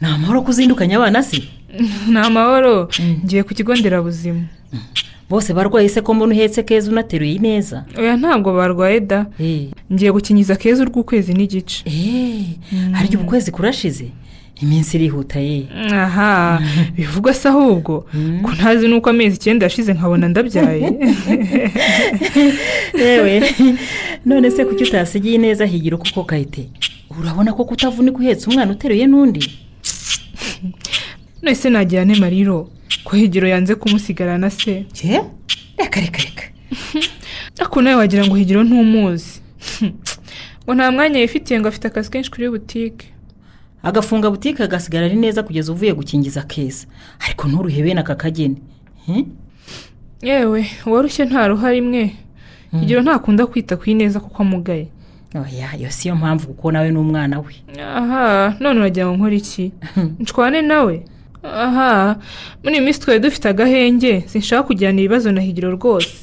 ni 0.02 0.08
amahoro 0.10 0.42
kuzindukanya 0.42 0.98
abana 0.98 1.24
si? 1.24 1.44
Ni 2.08 2.18
amahoro 2.20 2.90
ngiye 3.26 3.44
ku 3.44 3.54
kigo 3.54 3.76
nderabuzima. 3.76 4.42
Bose 5.30 5.54
barwaye 5.54 5.90
se 5.90 6.02
ko 6.02 6.14
mbona 6.14 6.34
uhetse 6.36 6.64
keza 6.64 6.92
unateruye 6.92 7.40
neza 7.40 7.86
oya 7.98 8.18
ntabwo 8.18 8.54
barwaye 8.54 9.00
da. 9.00 9.26
Ngiye 9.92 10.12
gukingiza 10.12 10.56
keza 10.56 10.84
urw'ukwezi 10.84 11.34
n'igice. 11.34 11.84
Harya 12.92 13.20
ubu 13.20 13.26
kwezi 13.30 13.52
kurashize? 13.52 14.12
Iminsi 14.64 14.98
irihuta 14.98 15.40
ye 15.40 15.68
aha 15.94 16.60
bivugwa 16.96 17.34
se 17.34 17.48
ahubwo. 17.50 17.94
Ko 18.44 18.50
ntazi 18.56 18.88
n'uko 18.88 19.10
amezi 19.10 19.36
icyenda 19.36 19.66
yashize 19.66 19.94
nkabona 19.94 20.28
ndabyaye. 20.28 20.88
Yewe. 23.02 23.36
None 24.26 24.52
se 24.52 24.66
kuki 24.66 24.84
utasigiye 24.84 25.38
neza 25.38 25.66
higira 25.66 25.98
kuko 25.98 26.24
kayite 26.24 26.70
urabona 27.20 27.54
ko 27.54 27.66
kutavunika 27.66 28.18
uhetse 28.18 28.50
umwana 28.50 28.72
uteruye 28.72 29.06
n'undi? 29.08 29.44
None 31.42 31.56
se 31.56 31.70
nagira 31.70 32.06
ne 32.06 32.16
mariro 32.16 32.70
ko 33.04 33.16
higiro 33.16 33.48
yanze 33.48 33.76
kumusigarana 33.76 34.50
se. 34.50 34.86
Reka 35.78 36.00
reka 36.02 36.20
reka. 36.28 36.44
Ariko 37.60 37.82
nawe 37.82 37.96
wagira 37.96 38.26
ngo 38.26 38.36
higiro 38.36 38.64
ntumuzi 38.64 39.42
ngo 40.64 40.74
nta 40.76 40.92
mwanya 40.92 41.20
yifitiye 41.20 41.60
ngo 41.60 41.68
afite 41.68 41.88
akazi 41.88 42.10
kenshi 42.12 42.32
kuri 42.32 42.50
butike 42.50 43.06
agafunga 43.84 44.30
butike 44.32 44.64
agasigara 44.64 45.06
ari 45.06 45.16
neza 45.16 45.44
kugeza 45.44 45.72
uvuye 45.72 45.94
gukingiza 45.94 46.42
keza 46.48 46.88
ariko 47.26 47.48
nturuhe 47.48 47.84
bene 47.84 48.00
aka 48.02 48.16
kageni. 48.16 48.58
Hmm? 49.06 49.26
yewe 50.22 50.66
uwarushye 50.86 51.26
ntaruha 51.26 51.72
rimwe 51.72 52.16
higiro 52.80 53.02
ntakunda 53.02 53.46
kwita 53.46 53.78
ku 53.78 53.84
ineza 53.90 54.20
kuko 54.20 54.42
amugaye. 54.44 54.88
Oya 55.36 55.76
iyo 55.78 55.92
si 55.92 56.08
yo 56.08 56.16
mpamvu 56.16 56.48
kuko 56.48 56.72
nawe 56.72 56.92
ni 56.92 56.98
umwana 56.98 57.40
we. 57.40 57.54
Aha 57.82 58.56
none 58.60 58.80
uragira 58.80 59.06
ngo 59.08 59.16
nkore 59.18 59.38
iki? 59.38 59.72
Nshwane 60.20 60.62
nawe. 60.62 61.04
Aha 61.44 62.16
muri 62.64 62.76
iyi 62.76 62.86
minsi 62.86 63.00
twari 63.00 63.20
dufite 63.20 63.50
agahenge. 63.50 64.24
Sinshaka 64.28 64.64
kugirana 64.64 65.00
ibibazo 65.02 65.32
na 65.32 65.42
higiro 65.42 65.72
rwose. 65.76 66.14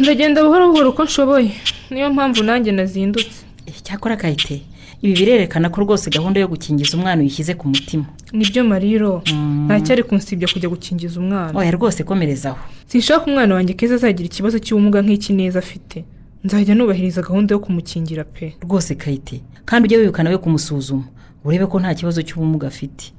Ndagenda 0.00 0.42
buhoro 0.42 0.68
buhoro 0.68 0.90
uko 0.90 1.04
nshoboye. 1.04 1.50
Niyo 1.90 2.10
mpamvu 2.12 2.42
nanjye 2.42 2.72
nazindutse. 2.72 3.40
Cyakora 3.82 4.16
kayite 4.16 4.62
ibi 5.02 5.14
birerekana 5.14 5.68
ko 5.70 5.80
rwose 5.80 6.10
gahunda 6.10 6.40
yo 6.40 6.48
gukingiza 6.48 6.96
umwana 6.96 7.20
uyishyize 7.22 7.54
ku 7.54 7.68
mutima. 7.68 8.04
Nibyo 8.32 8.64
mariro. 8.64 9.22
Ntacyari 9.66 10.02
kunsibya 10.02 10.48
kujya 10.48 10.68
gukingiza 10.68 11.20
umwana. 11.20 11.58
Oya 11.58 11.70
rwose 11.70 12.04
komerezaho 12.04 12.58
sinshaka 12.86 13.26
umwana 13.26 13.54
wanjye 13.54 13.74
keza 13.74 13.94
azagira 13.98 14.26
ikibazo 14.26 14.58
cy'ubumuga 14.58 15.02
nk'iki 15.02 15.32
neza 15.34 15.58
afite. 15.58 16.04
Nzajya 16.44 16.74
nubahiriza 16.74 17.22
gahunda 17.22 17.54
yo 17.54 17.58
kumukingira 17.60 18.24
pe. 18.24 18.54
Rwose 18.62 18.94
kayite 18.94 19.40
kandi 19.64 19.86
ujye 19.86 19.98
wibuka 19.98 20.22
nawe 20.22 20.38
kumusuzuma. 20.38 21.04
Urebe 21.44 21.66
ko 21.66 21.80
nta 21.80 21.94
kibazo 21.94 22.22
cy'ubumuga 22.22 22.66
afite. 22.70 23.10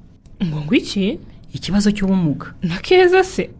Ngo 0.44 0.60
ngo 0.64 0.74
iki? 0.74 1.18
Ikibazo 1.54 1.90
cy'ubumuga. 1.92 2.46
Na 2.62 2.78
keza 2.80 3.24
se? 3.24 3.50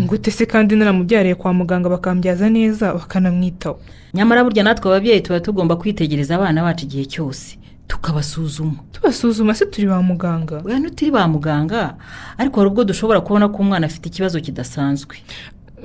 Ngute 0.00 0.30
se 0.30 0.46
kandi 0.46 0.76
naramubyariye 0.76 1.34
kwa 1.36 1.52
muganga 1.52 1.88
bakambyaza 1.88 2.48
neza 2.50 2.92
bakanamwitaho. 2.96 3.76
Nyamara 4.14 4.44
burya 4.44 4.64
natwe 4.64 4.88
ababyeyi 4.90 5.20
tuba 5.20 5.40
tugomba 5.40 5.76
kwitegereza 5.76 6.34
abana 6.40 6.62
bacu 6.64 6.84
igihe 6.88 7.04
cyose. 7.04 7.58
Tukabasuzuma. 7.88 8.74
Tubasuzuma 8.92 9.54
se 9.54 9.66
turi 9.66 9.86
ba 9.86 10.02
muganga? 10.02 10.62
Oya 10.64 10.78
ntituri 10.78 11.10
ba 11.10 11.28
muganga. 11.28 11.94
Ariko 12.38 12.60
hari 12.60 12.70
ubwo 12.70 12.84
dushobora 12.84 13.20
kubona 13.20 13.48
ko 13.48 13.56
umwana 13.62 13.86
afite 13.86 14.06
ikibazo 14.08 14.40
kidasanzwe. 14.40 15.16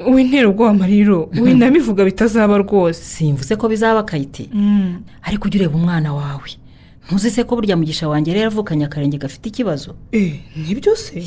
Wintera 0.08 0.48
ubwoba 0.50 0.74
mariro 0.74 1.30
winabivuga 1.42 2.06
bitazaba 2.06 2.58
rwose. 2.58 3.04
Simvuze 3.04 3.56
ko 3.56 3.68
bizaba 3.70 4.04
kayite. 4.04 4.50
Ariko 5.24 5.48
ujye 5.48 5.60
ureba 5.60 5.76
umwana 5.76 6.14
wawe. 6.14 6.50
Ntuzi 7.10 7.32
se 7.32 7.44
ko 7.44 7.56
burya 7.56 7.76
mugisha 7.78 8.08
wanjye 8.08 8.34
rero 8.34 8.44
yavukanye 8.54 8.86
akarenge 8.86 9.18
gafite 9.18 9.46
ikibazo? 9.50 9.96
Nibyo 10.56 10.96
se? 10.96 11.20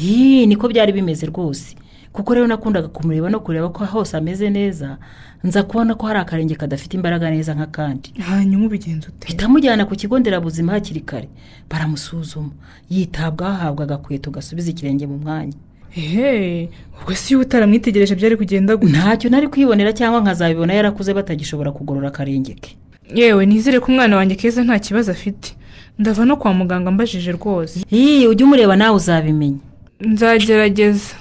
Niko 0.47 0.69
byari 0.69 0.93
bimeze 0.93 1.27
rwose. 1.27 1.75
Kuko 2.13 2.35
rero 2.35 2.47
nakundaga 2.47 2.89
kumureba 2.89 3.31
no 3.31 3.41
kureba 3.41 3.69
ko 3.69 3.85
hose 3.85 4.17
ameze 4.17 4.51
neza 4.51 4.99
nza 5.45 5.63
kubona 5.63 5.95
ko 5.95 6.07
hari 6.07 6.19
akarenge 6.19 6.55
kadafite 6.55 6.95
imbaraga 6.97 7.31
neza 7.31 7.55
nk'akandi 7.55 8.13
hanyuma 8.21 8.67
ubigenza 8.67 9.09
ute? 9.09 9.27
Mpita 9.27 9.47
amujyana 9.47 9.85
ku 9.85 9.97
kigo 9.97 10.19
nderabuzima 10.19 10.73
hakiri 10.73 11.01
kare. 11.01 11.29
Baramusuzuma. 11.71 12.51
Yitabwaho 12.91 13.53
ahabwa 13.55 13.85
agakweto 13.85 14.31
gasubiza 14.31 14.71
ikirenge 14.71 15.07
mu 15.07 15.19
mwanya. 15.19 15.53
Ehe 15.97 16.69
ubwo 17.01 17.15
si 17.15 17.33
iyo 17.35 17.41
utaramwitegereje 17.41 18.15
byari 18.15 18.37
kugenda 18.37 18.77
gutya 18.77 18.99
ntacyo 19.03 19.31
nari 19.31 19.49
kwibonera 19.49 19.93
cyangwa 19.93 20.21
nkazabibona 20.21 20.73
yarakuze 20.75 21.15
batagishobora 21.15 21.73
kugorora 21.73 22.09
akarenge 22.09 22.55
ke. 22.55 22.77
Yewe 23.15 23.47
nizere 23.47 23.81
ko 23.81 23.87
umwana 23.93 24.17
wanjye 24.17 24.37
keza 24.37 24.65
nta 24.65 24.79
kibazo 24.79 25.13
afite. 25.13 25.57
Ndava 25.99 26.25
no 26.25 26.37
kwa 26.37 26.55
muganga 26.55 26.91
mbajije 26.91 27.33
rwose. 27.33 27.85
Iyi 27.93 28.27
ujye 28.29 28.45
umureba 28.45 28.77
nawe 28.77 28.97
uzabimenya. 28.97 29.59
Nzagerageza. 30.01 31.15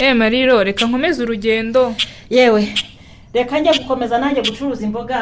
Eee 0.00 0.14
mariro 0.20 0.56
reka 0.64 0.82
nkomeze 0.86 1.18
urugendo. 1.22 1.82
Yewe 2.36 2.62
reka 3.34 3.54
njya 3.58 3.72
gukomeza 3.78 4.16
nanjye 4.18 4.40
gucuruza 4.46 4.82
imboga. 4.88 5.18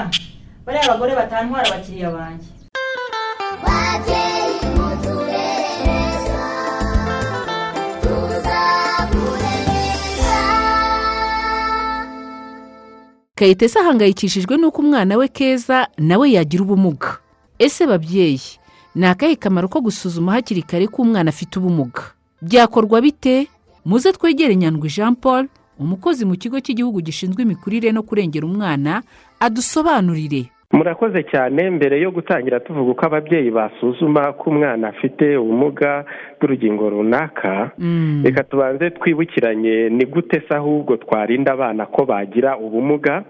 Bariya 0.65 0.91
bagore 0.93 1.13
batantwara 1.21 1.65
abakiriya 1.69 2.11
banjye. 2.17 2.49
Kayitesi 13.35 13.79
ahangayikishijwe 13.79 14.57
n'uko 14.57 14.79
umwana 14.83 15.17
we 15.17 15.29
keza 15.29 15.89
nawe 15.99 16.27
yagira 16.33 16.63
ubumuga. 16.63 17.19
Ese 17.59 17.87
babyeyi 17.87 18.41
ni 18.95 19.07
akahe 19.07 19.37
kamaro 19.37 19.69
ko 19.69 19.81
gusuzuma 19.81 20.33
hakiri 20.33 20.63
kare 20.63 20.87
ko 20.87 21.03
umwana 21.03 21.29
afite 21.31 21.57
ubumuga? 21.59 22.03
Byakorwa 22.43 23.01
bite? 23.01 23.49
Muze 23.85 24.13
twegere 24.13 24.57
nyandwi 24.57 24.89
jean 24.89 25.15
paul 25.15 25.47
umukozi 25.79 26.25
mu 26.25 26.35
kigo 26.37 26.61
cy'igihugu 26.61 27.01
gishinzwe 27.01 27.43
imikurire 27.43 27.93
no 27.93 28.03
kurengera 28.03 28.47
umwana 28.47 29.03
adusobanurire. 29.41 30.47
Murakoze 30.73 31.23
cyane 31.29 31.71
mbere 31.71 32.01
yo 32.01 32.11
gutangira 32.11 32.61
tuvuga 32.61 32.91
uko 32.93 33.07
ababyeyi 33.07 33.51
basuzuma 33.51 34.33
ko 34.33 34.51
umwana 34.51 34.89
afite 34.89 35.37
ubumuga 35.37 36.05
bw'urugingo 36.39 36.91
runaka 36.91 37.71
reka 38.25 38.45
tubanze 38.45 38.91
twibukiranye 38.91 39.89
ni 39.91 40.05
gute 40.07 40.41
se 40.49 40.55
ahubwo 40.55 40.97
twarinda 40.97 41.53
abana 41.53 41.87
ko 41.87 42.05
bagira 42.05 42.57
ubumuga? 42.59 43.25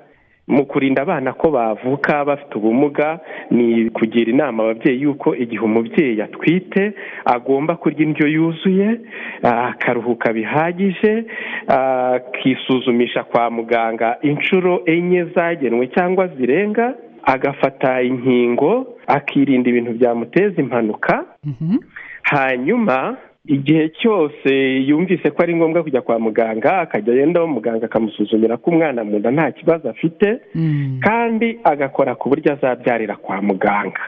Mu 0.49 0.67
kurinda 0.67 1.03
abana 1.03 1.33
ko 1.33 1.51
bavuka 1.51 2.25
bafite 2.25 2.55
ubumuga 2.59 3.21
ni 3.51 3.91
kugira 3.91 4.31
inama 4.31 4.63
ababyeyi 4.63 5.03
yuko 5.03 5.35
igihe 5.37 5.63
umubyeyi 5.65 6.23
atwite 6.23 6.93
agomba 7.25 7.77
kurya 7.77 8.01
indyo 8.03 8.27
yuzuye 8.29 9.01
akaruhuka 9.43 10.33
bihagije 10.33 11.25
akisuzumisha 11.69 13.25
kwa 13.25 13.51
muganga 13.51 14.17
inshuro 14.23 14.83
enye 14.87 15.25
zagenwe 15.25 15.87
cyangwa 15.87 16.29
zirenga 16.29 16.95
agafata 17.23 18.03
inkingo 18.03 18.87
akirinda 19.07 19.71
ibintu 19.71 19.93
byamuteza 19.93 20.61
impanuka. 20.63 21.25
Hanyuma 22.23 23.17
igihe 23.47 23.89
cyose 23.89 24.51
yumvise 24.89 25.31
ko 25.31 25.43
ari 25.43 25.55
ngombwa 25.57 25.83
kujya 25.83 26.01
kwa 26.03 26.19
muganga 26.19 26.79
akajya 26.81 27.15
yendaho 27.15 27.47
muganga 27.47 27.87
akamusuzumira 27.87 28.57
ko 28.57 28.71
umwana 28.71 29.05
mu 29.05 29.19
nda 29.19 29.31
nta 29.31 29.51
kibazo 29.53 29.91
afite 29.91 30.39
kandi 31.03 31.59
agakora 31.65 32.15
ku 32.15 32.29
buryo 32.29 32.53
azabyarira 32.53 33.17
kwa 33.17 33.43
muganga. 33.43 34.01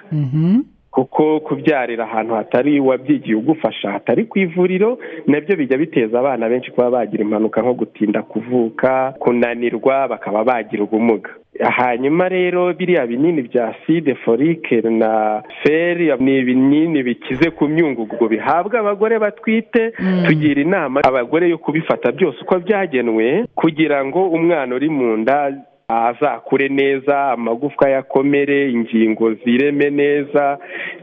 Kuko 0.91 1.41
kubyarira 1.41 2.05
ahantu 2.05 2.35
hatari 2.35 2.81
uwabyigiye 2.81 3.35
ugufasha 3.37 3.91
hatari 3.91 4.25
ku 4.25 4.39
ivuriro 4.39 4.99
na 5.27 5.41
byo 5.41 5.57
bijya 5.57 5.79
biteza 5.79 6.19
abana 6.21 6.49
benshi 6.49 6.71
kuba 6.71 6.91
bagira 6.91 7.25
impanuka 7.25 7.63
nko 7.63 7.75
gutinda 7.75 8.23
kuvuka 8.23 9.15
kunanirwa 9.19 10.09
bakaba 10.09 10.45
bagira 10.45 10.83
ubumuga. 10.85 11.31
Hanyuma 11.61 12.29
rero 12.29 12.73
biriya 12.75 13.07
binini 13.07 13.43
bya 13.43 13.75
side 13.87 14.15
forike 14.15 14.81
na 14.81 15.43
feri 15.63 16.13
ni 16.21 16.39
ibinini 16.39 17.03
bikize 17.03 17.51
ku 17.51 17.69
myungugu 17.69 18.29
bihabwa 18.29 18.81
abagore 18.81 19.19
batwite 19.19 19.93
tugira 20.27 20.61
inama 20.63 21.01
abagore 21.05 21.49
yo 21.51 21.59
kubifata 21.59 22.13
byose 22.13 22.39
uko 22.43 22.59
byagenwe 22.59 23.45
kugira 23.55 24.05
ngo 24.05 24.29
umwana 24.29 24.75
uri 24.75 24.89
mu 24.89 25.17
nda 25.17 25.53
azakure 25.89 26.69
neza 26.69 27.31
amagufwa 27.31 27.89
yakomere 27.91 28.71
ingingo 28.71 29.35
zireme 29.35 29.91
neza 29.91 30.59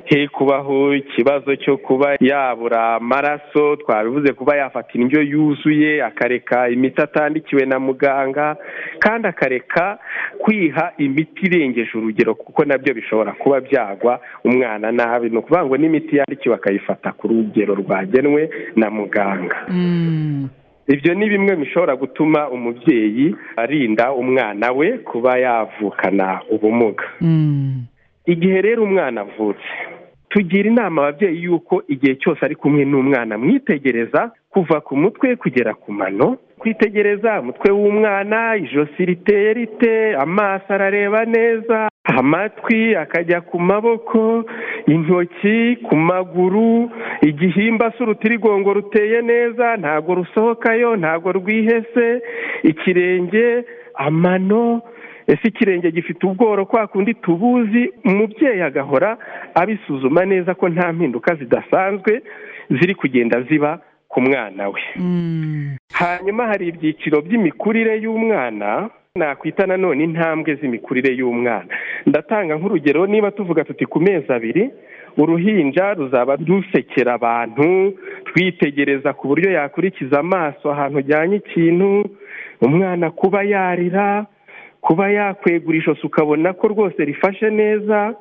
he 0.05 0.27
kubaho 0.27 0.95
ikibazo 0.95 1.55
cyo 1.55 1.77
kuba 1.77 2.15
yabura 2.19 2.95
amaraso 2.95 3.75
twabivuze 3.75 4.33
kuba 4.33 4.55
yafata 4.57 4.89
indyo 4.93 5.21
yuzuye 5.21 6.03
akareka 6.03 6.69
imiti 6.69 7.01
atandikiwe 7.01 7.65
na 7.65 7.79
muganga 7.79 8.57
kandi 8.99 9.27
akareka 9.27 9.99
kwiha 10.39 10.91
imiti 10.97 11.45
irengeje 11.45 11.97
urugero 11.97 12.35
kuko 12.35 12.65
na 12.65 12.77
byo 12.77 12.93
bishobora 12.93 13.31
kuba 13.31 13.59
byagwa 13.61 14.19
umwana 14.43 14.91
nabi. 14.91 15.29
Ni 15.29 15.37
ukuvuga 15.37 15.65
ngo 15.65 15.77
n'imiti 15.77 16.17
yandikiwe 16.17 16.55
akayifata 16.55 17.11
ku 17.11 17.27
rugero 17.27 17.75
rwagenwe 17.75 18.49
na 18.75 18.89
muganga. 18.89 19.55
Ibyo 20.87 21.13
ni 21.13 21.29
bimwe 21.29 21.55
bishobora 21.55 21.95
gutuma 21.95 22.49
umubyeyi 22.49 23.35
arinda 23.57 24.13
umwana 24.13 24.71
we 24.71 24.97
kuba 24.97 25.37
yavukana 25.37 26.41
ubumuga. 26.51 27.03
Igihe 28.25 28.61
rero 28.61 28.83
umwana 28.83 29.21
avutse 29.21 29.61
tugira 30.29 30.69
inama 30.69 31.01
ababyeyi 31.01 31.43
yuko 31.43 31.83
igihe 31.87 32.15
cyose 32.15 32.45
ari 32.45 32.55
kumwe 32.55 32.85
n'umwana 32.85 33.37
mwitegereza 33.37 34.31
kuva 34.49 34.81
ku 34.81 34.95
mutwe 34.97 35.35
kugera 35.35 35.73
ku 35.73 35.91
mano 35.91 36.37
kwitegereza 36.59 37.39
umutwe 37.41 37.71
w'umwana 37.71 38.55
ijosi 38.57 39.05
riteye 39.05 39.53
rite 39.53 40.15
amaso 40.15 40.65
arareba 40.73 41.25
neza. 41.25 41.89
Amatwi 42.03 42.95
akajya 42.95 43.41
ku 43.41 43.59
maboko 43.59 44.43
intoki 44.87 45.75
ku 45.89 45.95
maguru 45.95 46.89
igihimba 47.21 47.91
se 47.97 48.03
urutirigongo 48.03 48.73
ruteye 48.73 49.21
neza 49.21 49.77
ntabwo 49.77 50.15
rusohokayo 50.15 50.95
ntabwo 50.95 51.31
rwihese 51.31 52.21
ikirenge 52.63 53.63
amano 53.95 54.81
ese 55.27 55.47
ikirenge 55.47 55.91
gifite 55.91 56.25
ubworo 56.27 56.65
kwa 56.65 56.87
kundi 56.87 57.13
tubuzi? 57.13 57.91
Umubyeyi 58.05 58.61
agahora 58.61 59.17
abisuzuma 59.55 60.25
neza 60.25 60.53
ko 60.55 60.69
nta 60.69 60.93
mpinduka 60.93 61.35
zidasanzwe 61.35 62.21
ziri 62.69 62.95
kugenda 62.95 63.41
ziba 63.41 63.79
ku 64.07 64.21
mwana 64.21 64.69
we. 64.69 64.81
Hanyuma 65.93 66.47
hari 66.47 66.67
ibyiciro 66.67 67.21
by'imikurire 67.21 67.97
y'umwana 68.01 68.89
nakwita 69.21 69.65
nanone 69.67 70.04
intambwe 70.04 70.56
z'imikurire 70.56 71.12
y'umwana. 71.15 71.65
Ndatanga 72.06 72.56
nk'urugero 72.56 73.06
niba 73.08 73.32
tuvuga 73.32 73.63
tuti 73.63 73.86
ku 73.86 74.00
mezi 74.00 74.32
abiri 74.34 74.71
uruhinja 75.17 75.93
ruzaba 75.93 76.36
rusekera 76.47 77.13
abantu 77.13 77.93
twitegereza 78.26 79.13
ku 79.13 79.28
buryo 79.28 79.52
yakurikiza 79.52 80.19
amaso 80.19 80.71
ahantu 80.71 80.97
ujyanye 81.00 81.36
ikintu 81.43 82.08
umwana 82.62 83.12
kuba 83.12 83.43
yarira 83.43 84.26
kuba 84.82 85.10
yakwegura 85.12 85.78
ijosi 85.78 86.08
ukabona 86.08 86.54
ko 86.54 86.67
rwose 86.67 87.06
rifashe 87.06 87.50
neza 87.50 88.15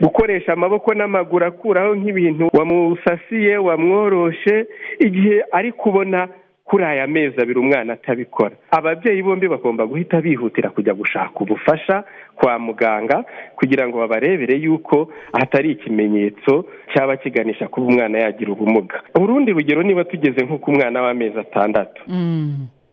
gukoresha 0.00 0.52
amaboko 0.52 0.94
n'amaguru 0.94 1.44
akuraho 1.46 1.94
nk'ibintu 1.94 2.48
wamusasiye 2.56 3.56
wamworoshe 3.56 4.66
igihe 4.98 5.44
ari 5.52 5.72
kubona 5.72 6.28
kuri 6.70 6.84
aya 6.84 7.06
mezi 7.06 7.34
abiri 7.42 7.58
umwana 7.58 7.92
atabikora. 7.92 8.54
Ababyeyi 8.70 9.22
bombi 9.22 9.48
bagomba 9.48 9.86
guhita 9.86 10.20
bihutira 10.22 10.70
kujya 10.70 10.94
gushaka 10.94 11.34
ubufasha 11.40 12.04
kwa 12.36 12.58
muganga 12.58 13.24
kugira 13.56 13.88
ngo 13.88 13.98
babarebere 13.98 14.54
yuko 14.56 15.10
hatari 15.32 15.70
ikimenyetso 15.72 16.64
cyaba 16.94 17.16
kiganisha 17.16 17.68
kuba 17.68 17.86
umwana 17.86 18.18
yagira 18.18 18.52
ubumuga. 18.52 19.02
Urundi 19.18 19.52
rugero 19.52 19.82
niba 19.82 20.04
tugeze 20.04 20.44
nko 20.44 20.58
ku 20.58 20.72
mwana 20.72 21.02
w'amezi 21.02 21.38
atandatu. 21.38 22.02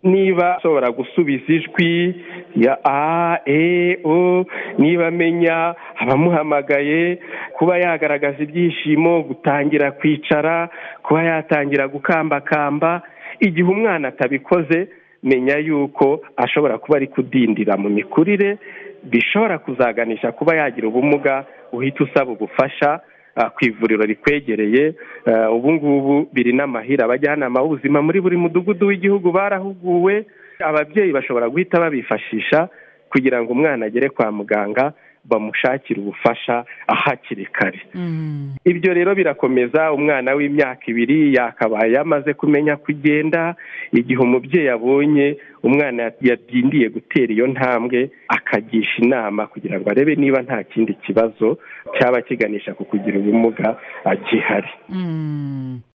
Niba 0.04 0.58
ashobora 0.58 0.92
gusubiza 0.92 1.54
ijwi 1.54 2.16
ya 2.56 2.78
a 2.86 3.40
e 3.46 3.98
o 4.06 4.46
niba 4.78 5.08
amenya 5.08 5.76
abamuhamagaye 5.98 7.20
kuba 7.54 7.78
yagaragaza 7.78 8.44
ibyishimo 8.44 9.22
gutangira 9.24 9.92
kwicara 9.92 10.70
kuba 11.04 11.24
yatangira 11.24 11.88
gukambakamba 11.88 13.02
igihe 13.40 13.70
umwana 13.70 14.08
atabikoze 14.08 14.88
menya 15.24 15.58
yuko 15.58 16.22
ashobora 16.38 16.78
kuba 16.78 16.98
ari 16.98 17.08
kudindira 17.08 17.78
mu 17.78 17.90
mikurire 17.90 18.58
bishobora 19.04 19.58
kuzaganisha 19.60 20.32
kuba 20.32 20.56
yagira 20.56 20.88
ubumuga 20.88 21.46
uhita 21.72 22.04
usaba 22.04 22.32
ubufasha 22.32 23.00
ku 23.56 23.66
ivuriro 23.66 24.04
rikwegereye. 24.06 24.94
Ubu 25.54 25.72
ngubu 25.74 26.28
biri 26.34 26.54
n'amahira. 26.54 27.06
Abajyanama 27.06 27.62
b'ubuzima 27.62 28.02
muri 28.02 28.22
buri 28.22 28.38
mudugudu 28.38 28.88
w'igihugu 28.88 29.32
barahuguwe. 29.32 30.26
Ababyeyi 30.60 31.12
bashobora 31.14 31.50
guhita 31.50 31.80
babifashisha 31.80 32.70
kugira 33.10 33.42
ngo 33.42 33.52
umwana 33.54 33.86
agere 33.86 34.10
kwa 34.10 34.32
muganga 34.32 34.94
bamushakire 35.30 36.00
ubufasha 36.02 36.66
hakiri 36.88 37.46
kare. 37.46 37.80
Ibyo 38.66 38.94
rero 38.94 39.16
birakomeza 39.16 39.92
umwana 39.94 40.34
w'imyaka 40.36 40.84
ibiri 40.88 41.34
yakabaye 41.36 41.92
yamaze 41.94 42.34
kumenya 42.34 42.76
kugenda 42.78 43.56
igihe 43.92 44.20
umubyeyi 44.20 44.70
abonye 44.70 45.38
umwana 45.64 46.12
yadindiye 46.22 46.90
gutera 46.90 47.34
iyo 47.34 47.48
ntambwe 47.48 48.10
akagisha 48.28 49.02
inama 49.04 49.48
kugira 49.48 49.80
ngo 49.80 49.90
arebe 49.90 50.16
niba 50.16 50.42
nta 50.42 50.64
kindi 50.64 50.94
kibazo 50.94 51.58
cyaba 52.00 52.22
kiganisha 52.22 52.74
ku 52.74 52.86
kugira 52.86 53.20
ubumuga 53.20 53.76
gihari 54.30 54.70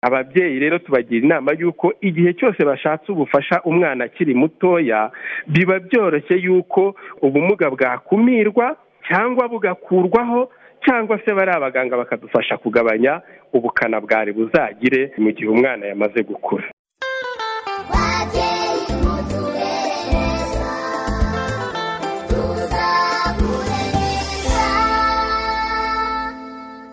ababyeyi 0.02 0.58
rero 0.58 0.78
tubagira 0.78 1.24
inama 1.26 1.52
y'uko 1.58 1.92
igihe 2.00 2.32
cyose 2.34 2.64
bashatse 2.64 3.12
ubufasha 3.12 3.62
umwana 3.64 4.04
akiri 4.04 4.34
mutoya 4.34 5.10
biba 5.46 5.78
byoroshye 5.78 6.34
y'uko 6.44 6.94
ubumuga 7.22 7.70
bwakumirwa 7.70 8.76
cyangwa 9.10 9.44
bugakurwaho 9.52 10.40
cyangwa 10.84 11.18
se 11.24 11.30
bari 11.36 11.50
abaganga 11.54 11.96
bakadufasha 12.02 12.54
kugabanya 12.62 13.12
ubukana 13.56 13.96
bwari 14.04 14.30
buzagire 14.38 15.00
mu 15.22 15.30
gihe 15.36 15.48
umwana 15.54 15.82
yamaze 15.90 16.20
gukura. 16.30 16.66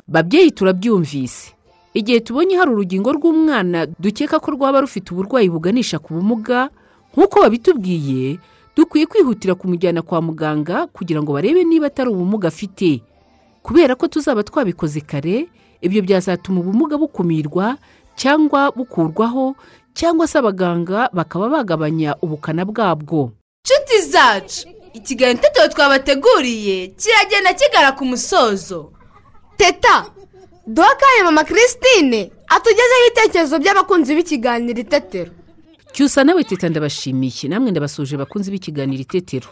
Babyeyi 0.08 0.52
turabyumvise. 0.52 1.52
Igihe 1.94 2.20
tubonye 2.20 2.56
hari 2.58 2.72
urugingo 2.72 3.10
rw'umwana 3.14 3.86
dukeka 4.00 4.40
ko 4.40 4.52
rwaba 4.54 4.82
rufite 4.86 5.12
uburwayi 5.12 5.50
buganisha 5.50 5.98
ku 6.00 6.14
bumuga 6.14 6.70
nk'uko 7.14 7.36
babitubwiye 7.42 8.38
dukwiye 8.78 9.06
kwihutira 9.06 9.56
kumujyana 9.56 10.02
kwa 10.06 10.22
muganga 10.22 10.88
kugira 10.88 11.22
ngo 11.22 11.34
barebe 11.34 11.64
niba 11.64 11.88
atari 11.90 12.10
ubumuga 12.10 12.48
afite. 12.48 13.02
Kubera 13.66 13.96
ko 13.98 14.08
tuzaba 14.08 14.44
twabikoze 14.44 15.02
kare 15.02 15.50
ibyo 15.82 16.02
byazatuma 16.06 16.60
ubumuga 16.62 16.98
bukumirwa 16.98 17.78
cyangwa 18.16 18.72
bukurwaho 18.72 19.56
cyangwa 19.98 20.28
se 20.28 20.38
abaganga 20.38 21.10
bakaba 21.14 21.50
bagabanya 21.50 22.16
ubukana 22.22 22.66
bwabwo. 22.66 23.32
Inshuti 23.66 23.98
zacu 24.14 24.68
ikiganiro 24.94 25.40
itetero 25.42 25.68
twabateguriye 25.74 26.88
kiragenda 26.94 27.54
kigana 27.54 27.92
ku 27.98 28.06
musozo. 28.06 28.94
Teta 29.58 30.06
duha 30.68 30.92
akanya 30.94 31.24
mama 31.34 31.44
christine 31.44 32.32
atugezeho 32.48 33.02
ibitekerezo 33.10 33.60
by'abakunzi 33.60 34.16
b'ikiganiro 34.16 34.80
itetero. 34.86 35.32
Cyusa 35.94 36.24
nawe 36.24 36.44
teta 36.44 36.70
ndabashimiye 36.70 37.50
namwe 37.50 37.72
ndabasuje 37.72 38.18
bakunze 38.18 38.52
b'ikiganiro 38.52 39.02
itetero. 39.02 39.48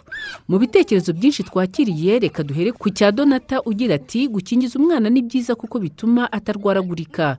Mu 0.47 0.59
bitekerezo 0.61 1.13
byinshi 1.13 1.43
twakiriye 1.43 2.19
reka 2.19 2.43
duhere 2.43 2.71
ku 2.71 2.89
cya 2.93 3.11
donata 3.11 3.61
ugira 3.65 3.95
ati 3.95 4.27
gukingiza 4.27 4.77
umwana 4.79 5.09
ni 5.09 5.21
byiza 5.25 5.55
kuko 5.55 5.79
bituma 5.79 6.29
atarwaragurika. 6.31 7.37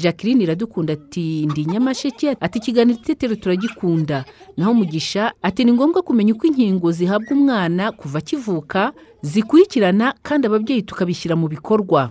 Jacqueline 0.00 0.42
iradukunda 0.44 0.92
ati 0.92 1.46
ndi 1.46 1.64
nyamasheke. 1.70 2.34
Ati 2.40 2.58
ikiganiro 2.58 2.98
itetero 2.98 3.34
turagikunda. 3.36 4.24
Naho 4.56 4.74
mugisha 4.74 5.32
ati 5.42 5.64
ni 5.64 5.72
ngombwa 5.72 6.02
kumenya 6.02 6.34
uko 6.34 6.46
inkingo 6.46 6.90
zihabwa 6.92 7.30
umwana 7.36 7.92
kuva 7.92 8.18
akivuka 8.18 8.92
zikurikirana 9.22 10.14
kandi 10.22 10.46
ababyeyi 10.46 10.82
tukabishyira 10.82 11.36
mu 11.36 11.46
bikorwa. 11.48 12.10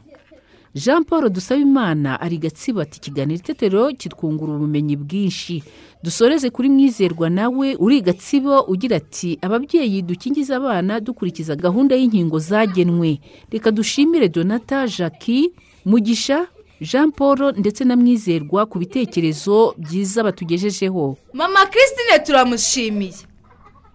Jean 0.77 1.03
paul 1.03 1.29
dusabimana 1.29 2.21
ari 2.21 2.37
gatsibo 2.37 2.81
ati 2.81 2.97
ikiganiro 2.97 3.39
itetero 3.39 3.89
kitwungura 3.93 4.53
ubumenyi 4.53 4.95
bwinshi. 4.95 5.63
Dusoreze 6.03 6.49
kuri 6.49 6.69
mwizerwa 6.69 7.29
nawe 7.29 7.75
uri 7.79 8.01
gatsibo 8.01 8.61
ugira 8.61 8.97
ati 8.97 9.39
ababyeyi 9.41 10.01
dukingiza 10.01 10.55
abana 10.57 10.99
dukurikiza 10.99 11.55
gahunda 11.55 11.95
y'inkingo 11.95 12.39
zagenwe. 12.39 13.19
Reka 13.51 13.71
dushimire 13.71 14.29
donata 14.29 14.87
jacques 14.87 15.49
mugisha 15.85 16.47
jean 16.81 17.11
paul 17.11 17.53
ndetse 17.57 17.83
na 17.83 17.95
mwizerwa 17.95 18.65
ku 18.65 18.79
bitekerezo 18.79 19.73
byiza 19.77 20.23
batugejejeho. 20.23 21.17
Mama 21.33 21.65
christine 21.65 22.19
turamushimiye. 22.25 23.13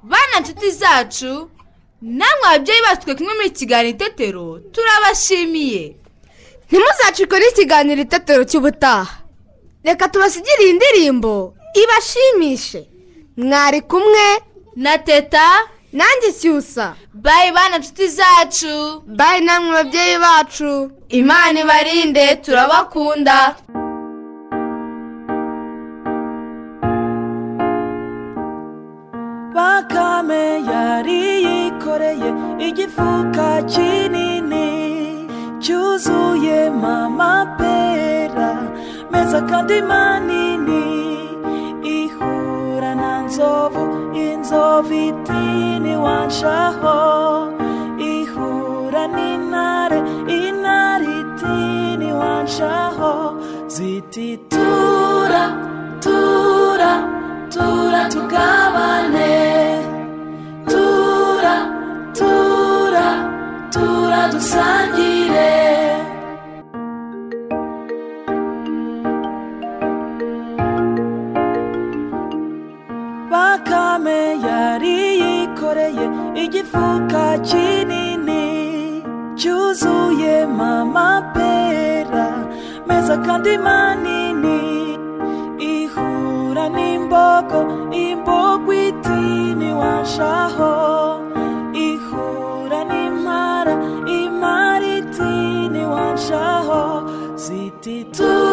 Bana 0.03 0.41
nshuti 0.43 0.71
zacu 0.71 1.49
namwe 2.03 2.45
ababyeyi 2.55 2.81
bacu 2.91 3.03
twe 3.05 3.15
kumwe 3.15 3.35
muri 3.35 3.51
kiganiro 3.51 3.89
itetero 3.95 4.59
turabashimiye. 4.73 5.97
Ntimuzacikwe 6.73 7.37
n'ikiganiro 7.39 8.01
itetero 8.07 8.43
cy'ubutaha 8.51 9.15
reka 9.87 10.05
tubasigire 10.13 10.63
iyi 10.65 10.75
ndirimbo 10.79 11.33
ibashimishe. 11.83 12.81
Mwari 13.37 13.81
kumwe 13.91 14.27
na 14.85 14.93
teta 15.07 15.45
nanjye 15.99 16.31
cyusa. 16.41 16.87
bayi 17.25 17.49
bana 17.57 17.75
nshuti 17.79 18.07
zacu. 18.19 18.75
Bayi 19.19 19.41
namwe 19.47 19.71
babyeyi 19.77 20.17
bacu. 20.25 20.71
Imana 21.21 21.57
ibarinde 21.65 22.25
turabakunda. 22.45 23.37
Bakame 29.55 30.43
yari 30.73 31.21
yikoreye 31.47 32.29
igifuka 32.69 33.47
kinini. 33.73 34.22
Cyuzuye 36.83 36.95
amapera 37.05 38.51
meza 39.11 39.41
kandi 39.51 39.77
manini 39.83 40.85
ihura 41.99 42.95
na 43.03 43.13
nzovu 43.27 43.83
inzovu 44.27 44.93
iti 45.09 45.43
ntiwanshaho 45.83 46.97
ihura 48.15 49.03
n'intare 49.15 49.99
intare 50.41 51.07
iti 51.21 51.57
ntiwanshaho 51.99 53.13
ziti 53.75 54.29
tura 54.53 55.45
tura 56.05 56.93
tura 57.55 58.01
tugabane 58.13 59.35
tura 60.73 61.57
tura 62.19 63.07
tura 63.75 64.21
dusangire. 64.33 65.53
Bakame 73.33 74.21
yari 74.47 74.97
yikoreye 75.23 76.05
igifuka 76.45 77.23
kinini 77.49 78.45
cyuzuye 79.41 80.35
amapera 80.45 82.27
meza 82.89 83.15
kandi 83.27 83.53
manini. 83.67 84.59
Ihura 85.75 86.65
n'imbogo 86.77 87.61
imbogo 88.05 88.71
iti 88.89 89.21
ntiwanshaho 89.59 90.73
ihura 91.89 92.81
n'impara 92.91 93.75
impara 94.19 94.87
iti 94.99 95.33
ntiwanshaho 95.73 96.81
ziti 97.45 97.97
tura 98.17 98.52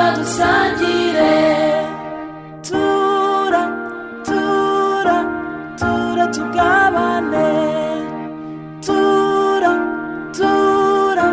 tura 0.00 0.12
dusangire. 0.16 1.36
Tura 2.62 3.62
tura 4.24 5.16
tura 5.76 6.26
tugabane. 6.36 7.50
Tura 8.80 9.72
tura 10.32 11.26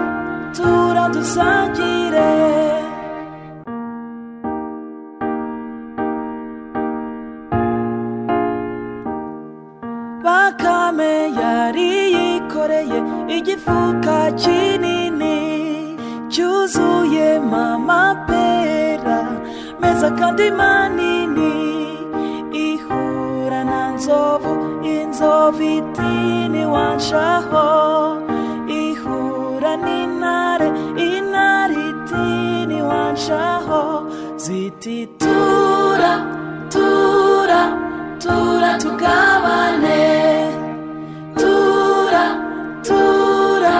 tura 0.57 1.03
dusangire. 1.15 2.31
Bakame 10.23 11.13
yari 11.39 11.89
yikoreye 12.15 12.99
igifuka 13.37 14.17
kinini 14.41 15.37
cyuzuye 16.29 17.27
amapera 17.37 18.27
meza 18.27 18.36
kandi 19.97 20.51
manini 20.51 21.53
ihura 22.53 23.63
na 23.65 23.81
nzovu 23.97 24.53
inzovu 24.85 25.63
iti 25.77 26.13
ntiwanshaho 26.53 27.65
ihura 28.69 29.73
n'intare 29.83 30.67
intare 31.09 31.75
iti 31.89 32.25
ntiwanshaho 32.69 33.81
ziti 34.43 34.97
tura 35.21 36.13
tura 36.73 37.61
tura 38.21 38.71
tugabane 38.77 40.01
tura 41.41 42.25
tura 42.87 43.77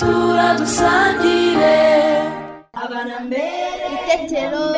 tura 0.00 0.46
dusangire. 0.58 1.78
Itetero 3.94 3.94
itetero 3.94 4.73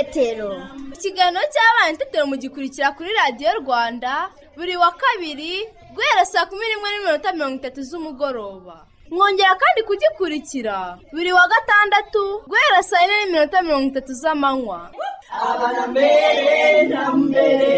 itetero. 0.00 0.52
Ikiganiro 0.94 1.44
cy'abana 1.52 1.92
itetero 1.94 2.26
mugikurikira 2.26 2.92
kuri 2.96 3.10
radiyo 3.20 3.50
rwanda 3.60 4.28
buri 4.56 4.76
wa 4.76 4.90
kabiri 4.92 5.64
guhera 5.94 6.24
saa 6.26 6.46
kumi 6.46 6.64
n'imwe 6.68 6.88
n'iminota 6.90 7.32
mirongo 7.32 7.56
itatu 7.56 7.80
z'umugoroba. 7.82 8.76
Mwongera 9.10 9.54
kandi 9.62 9.80
kugikurikira 9.88 10.98
buri 11.12 11.32
wa 11.32 11.44
gatandatu 11.48 12.42
guhera 12.48 12.82
saa 12.82 13.00
yine 13.02 13.14
n'iminota 13.24 13.62
mirongo 13.62 13.86
itatu 13.88 14.12
z'amanywa. 14.12 14.90
Abana 15.32 15.86
mbere 15.86 16.82
na 16.92 17.02
mbere. 17.12 17.72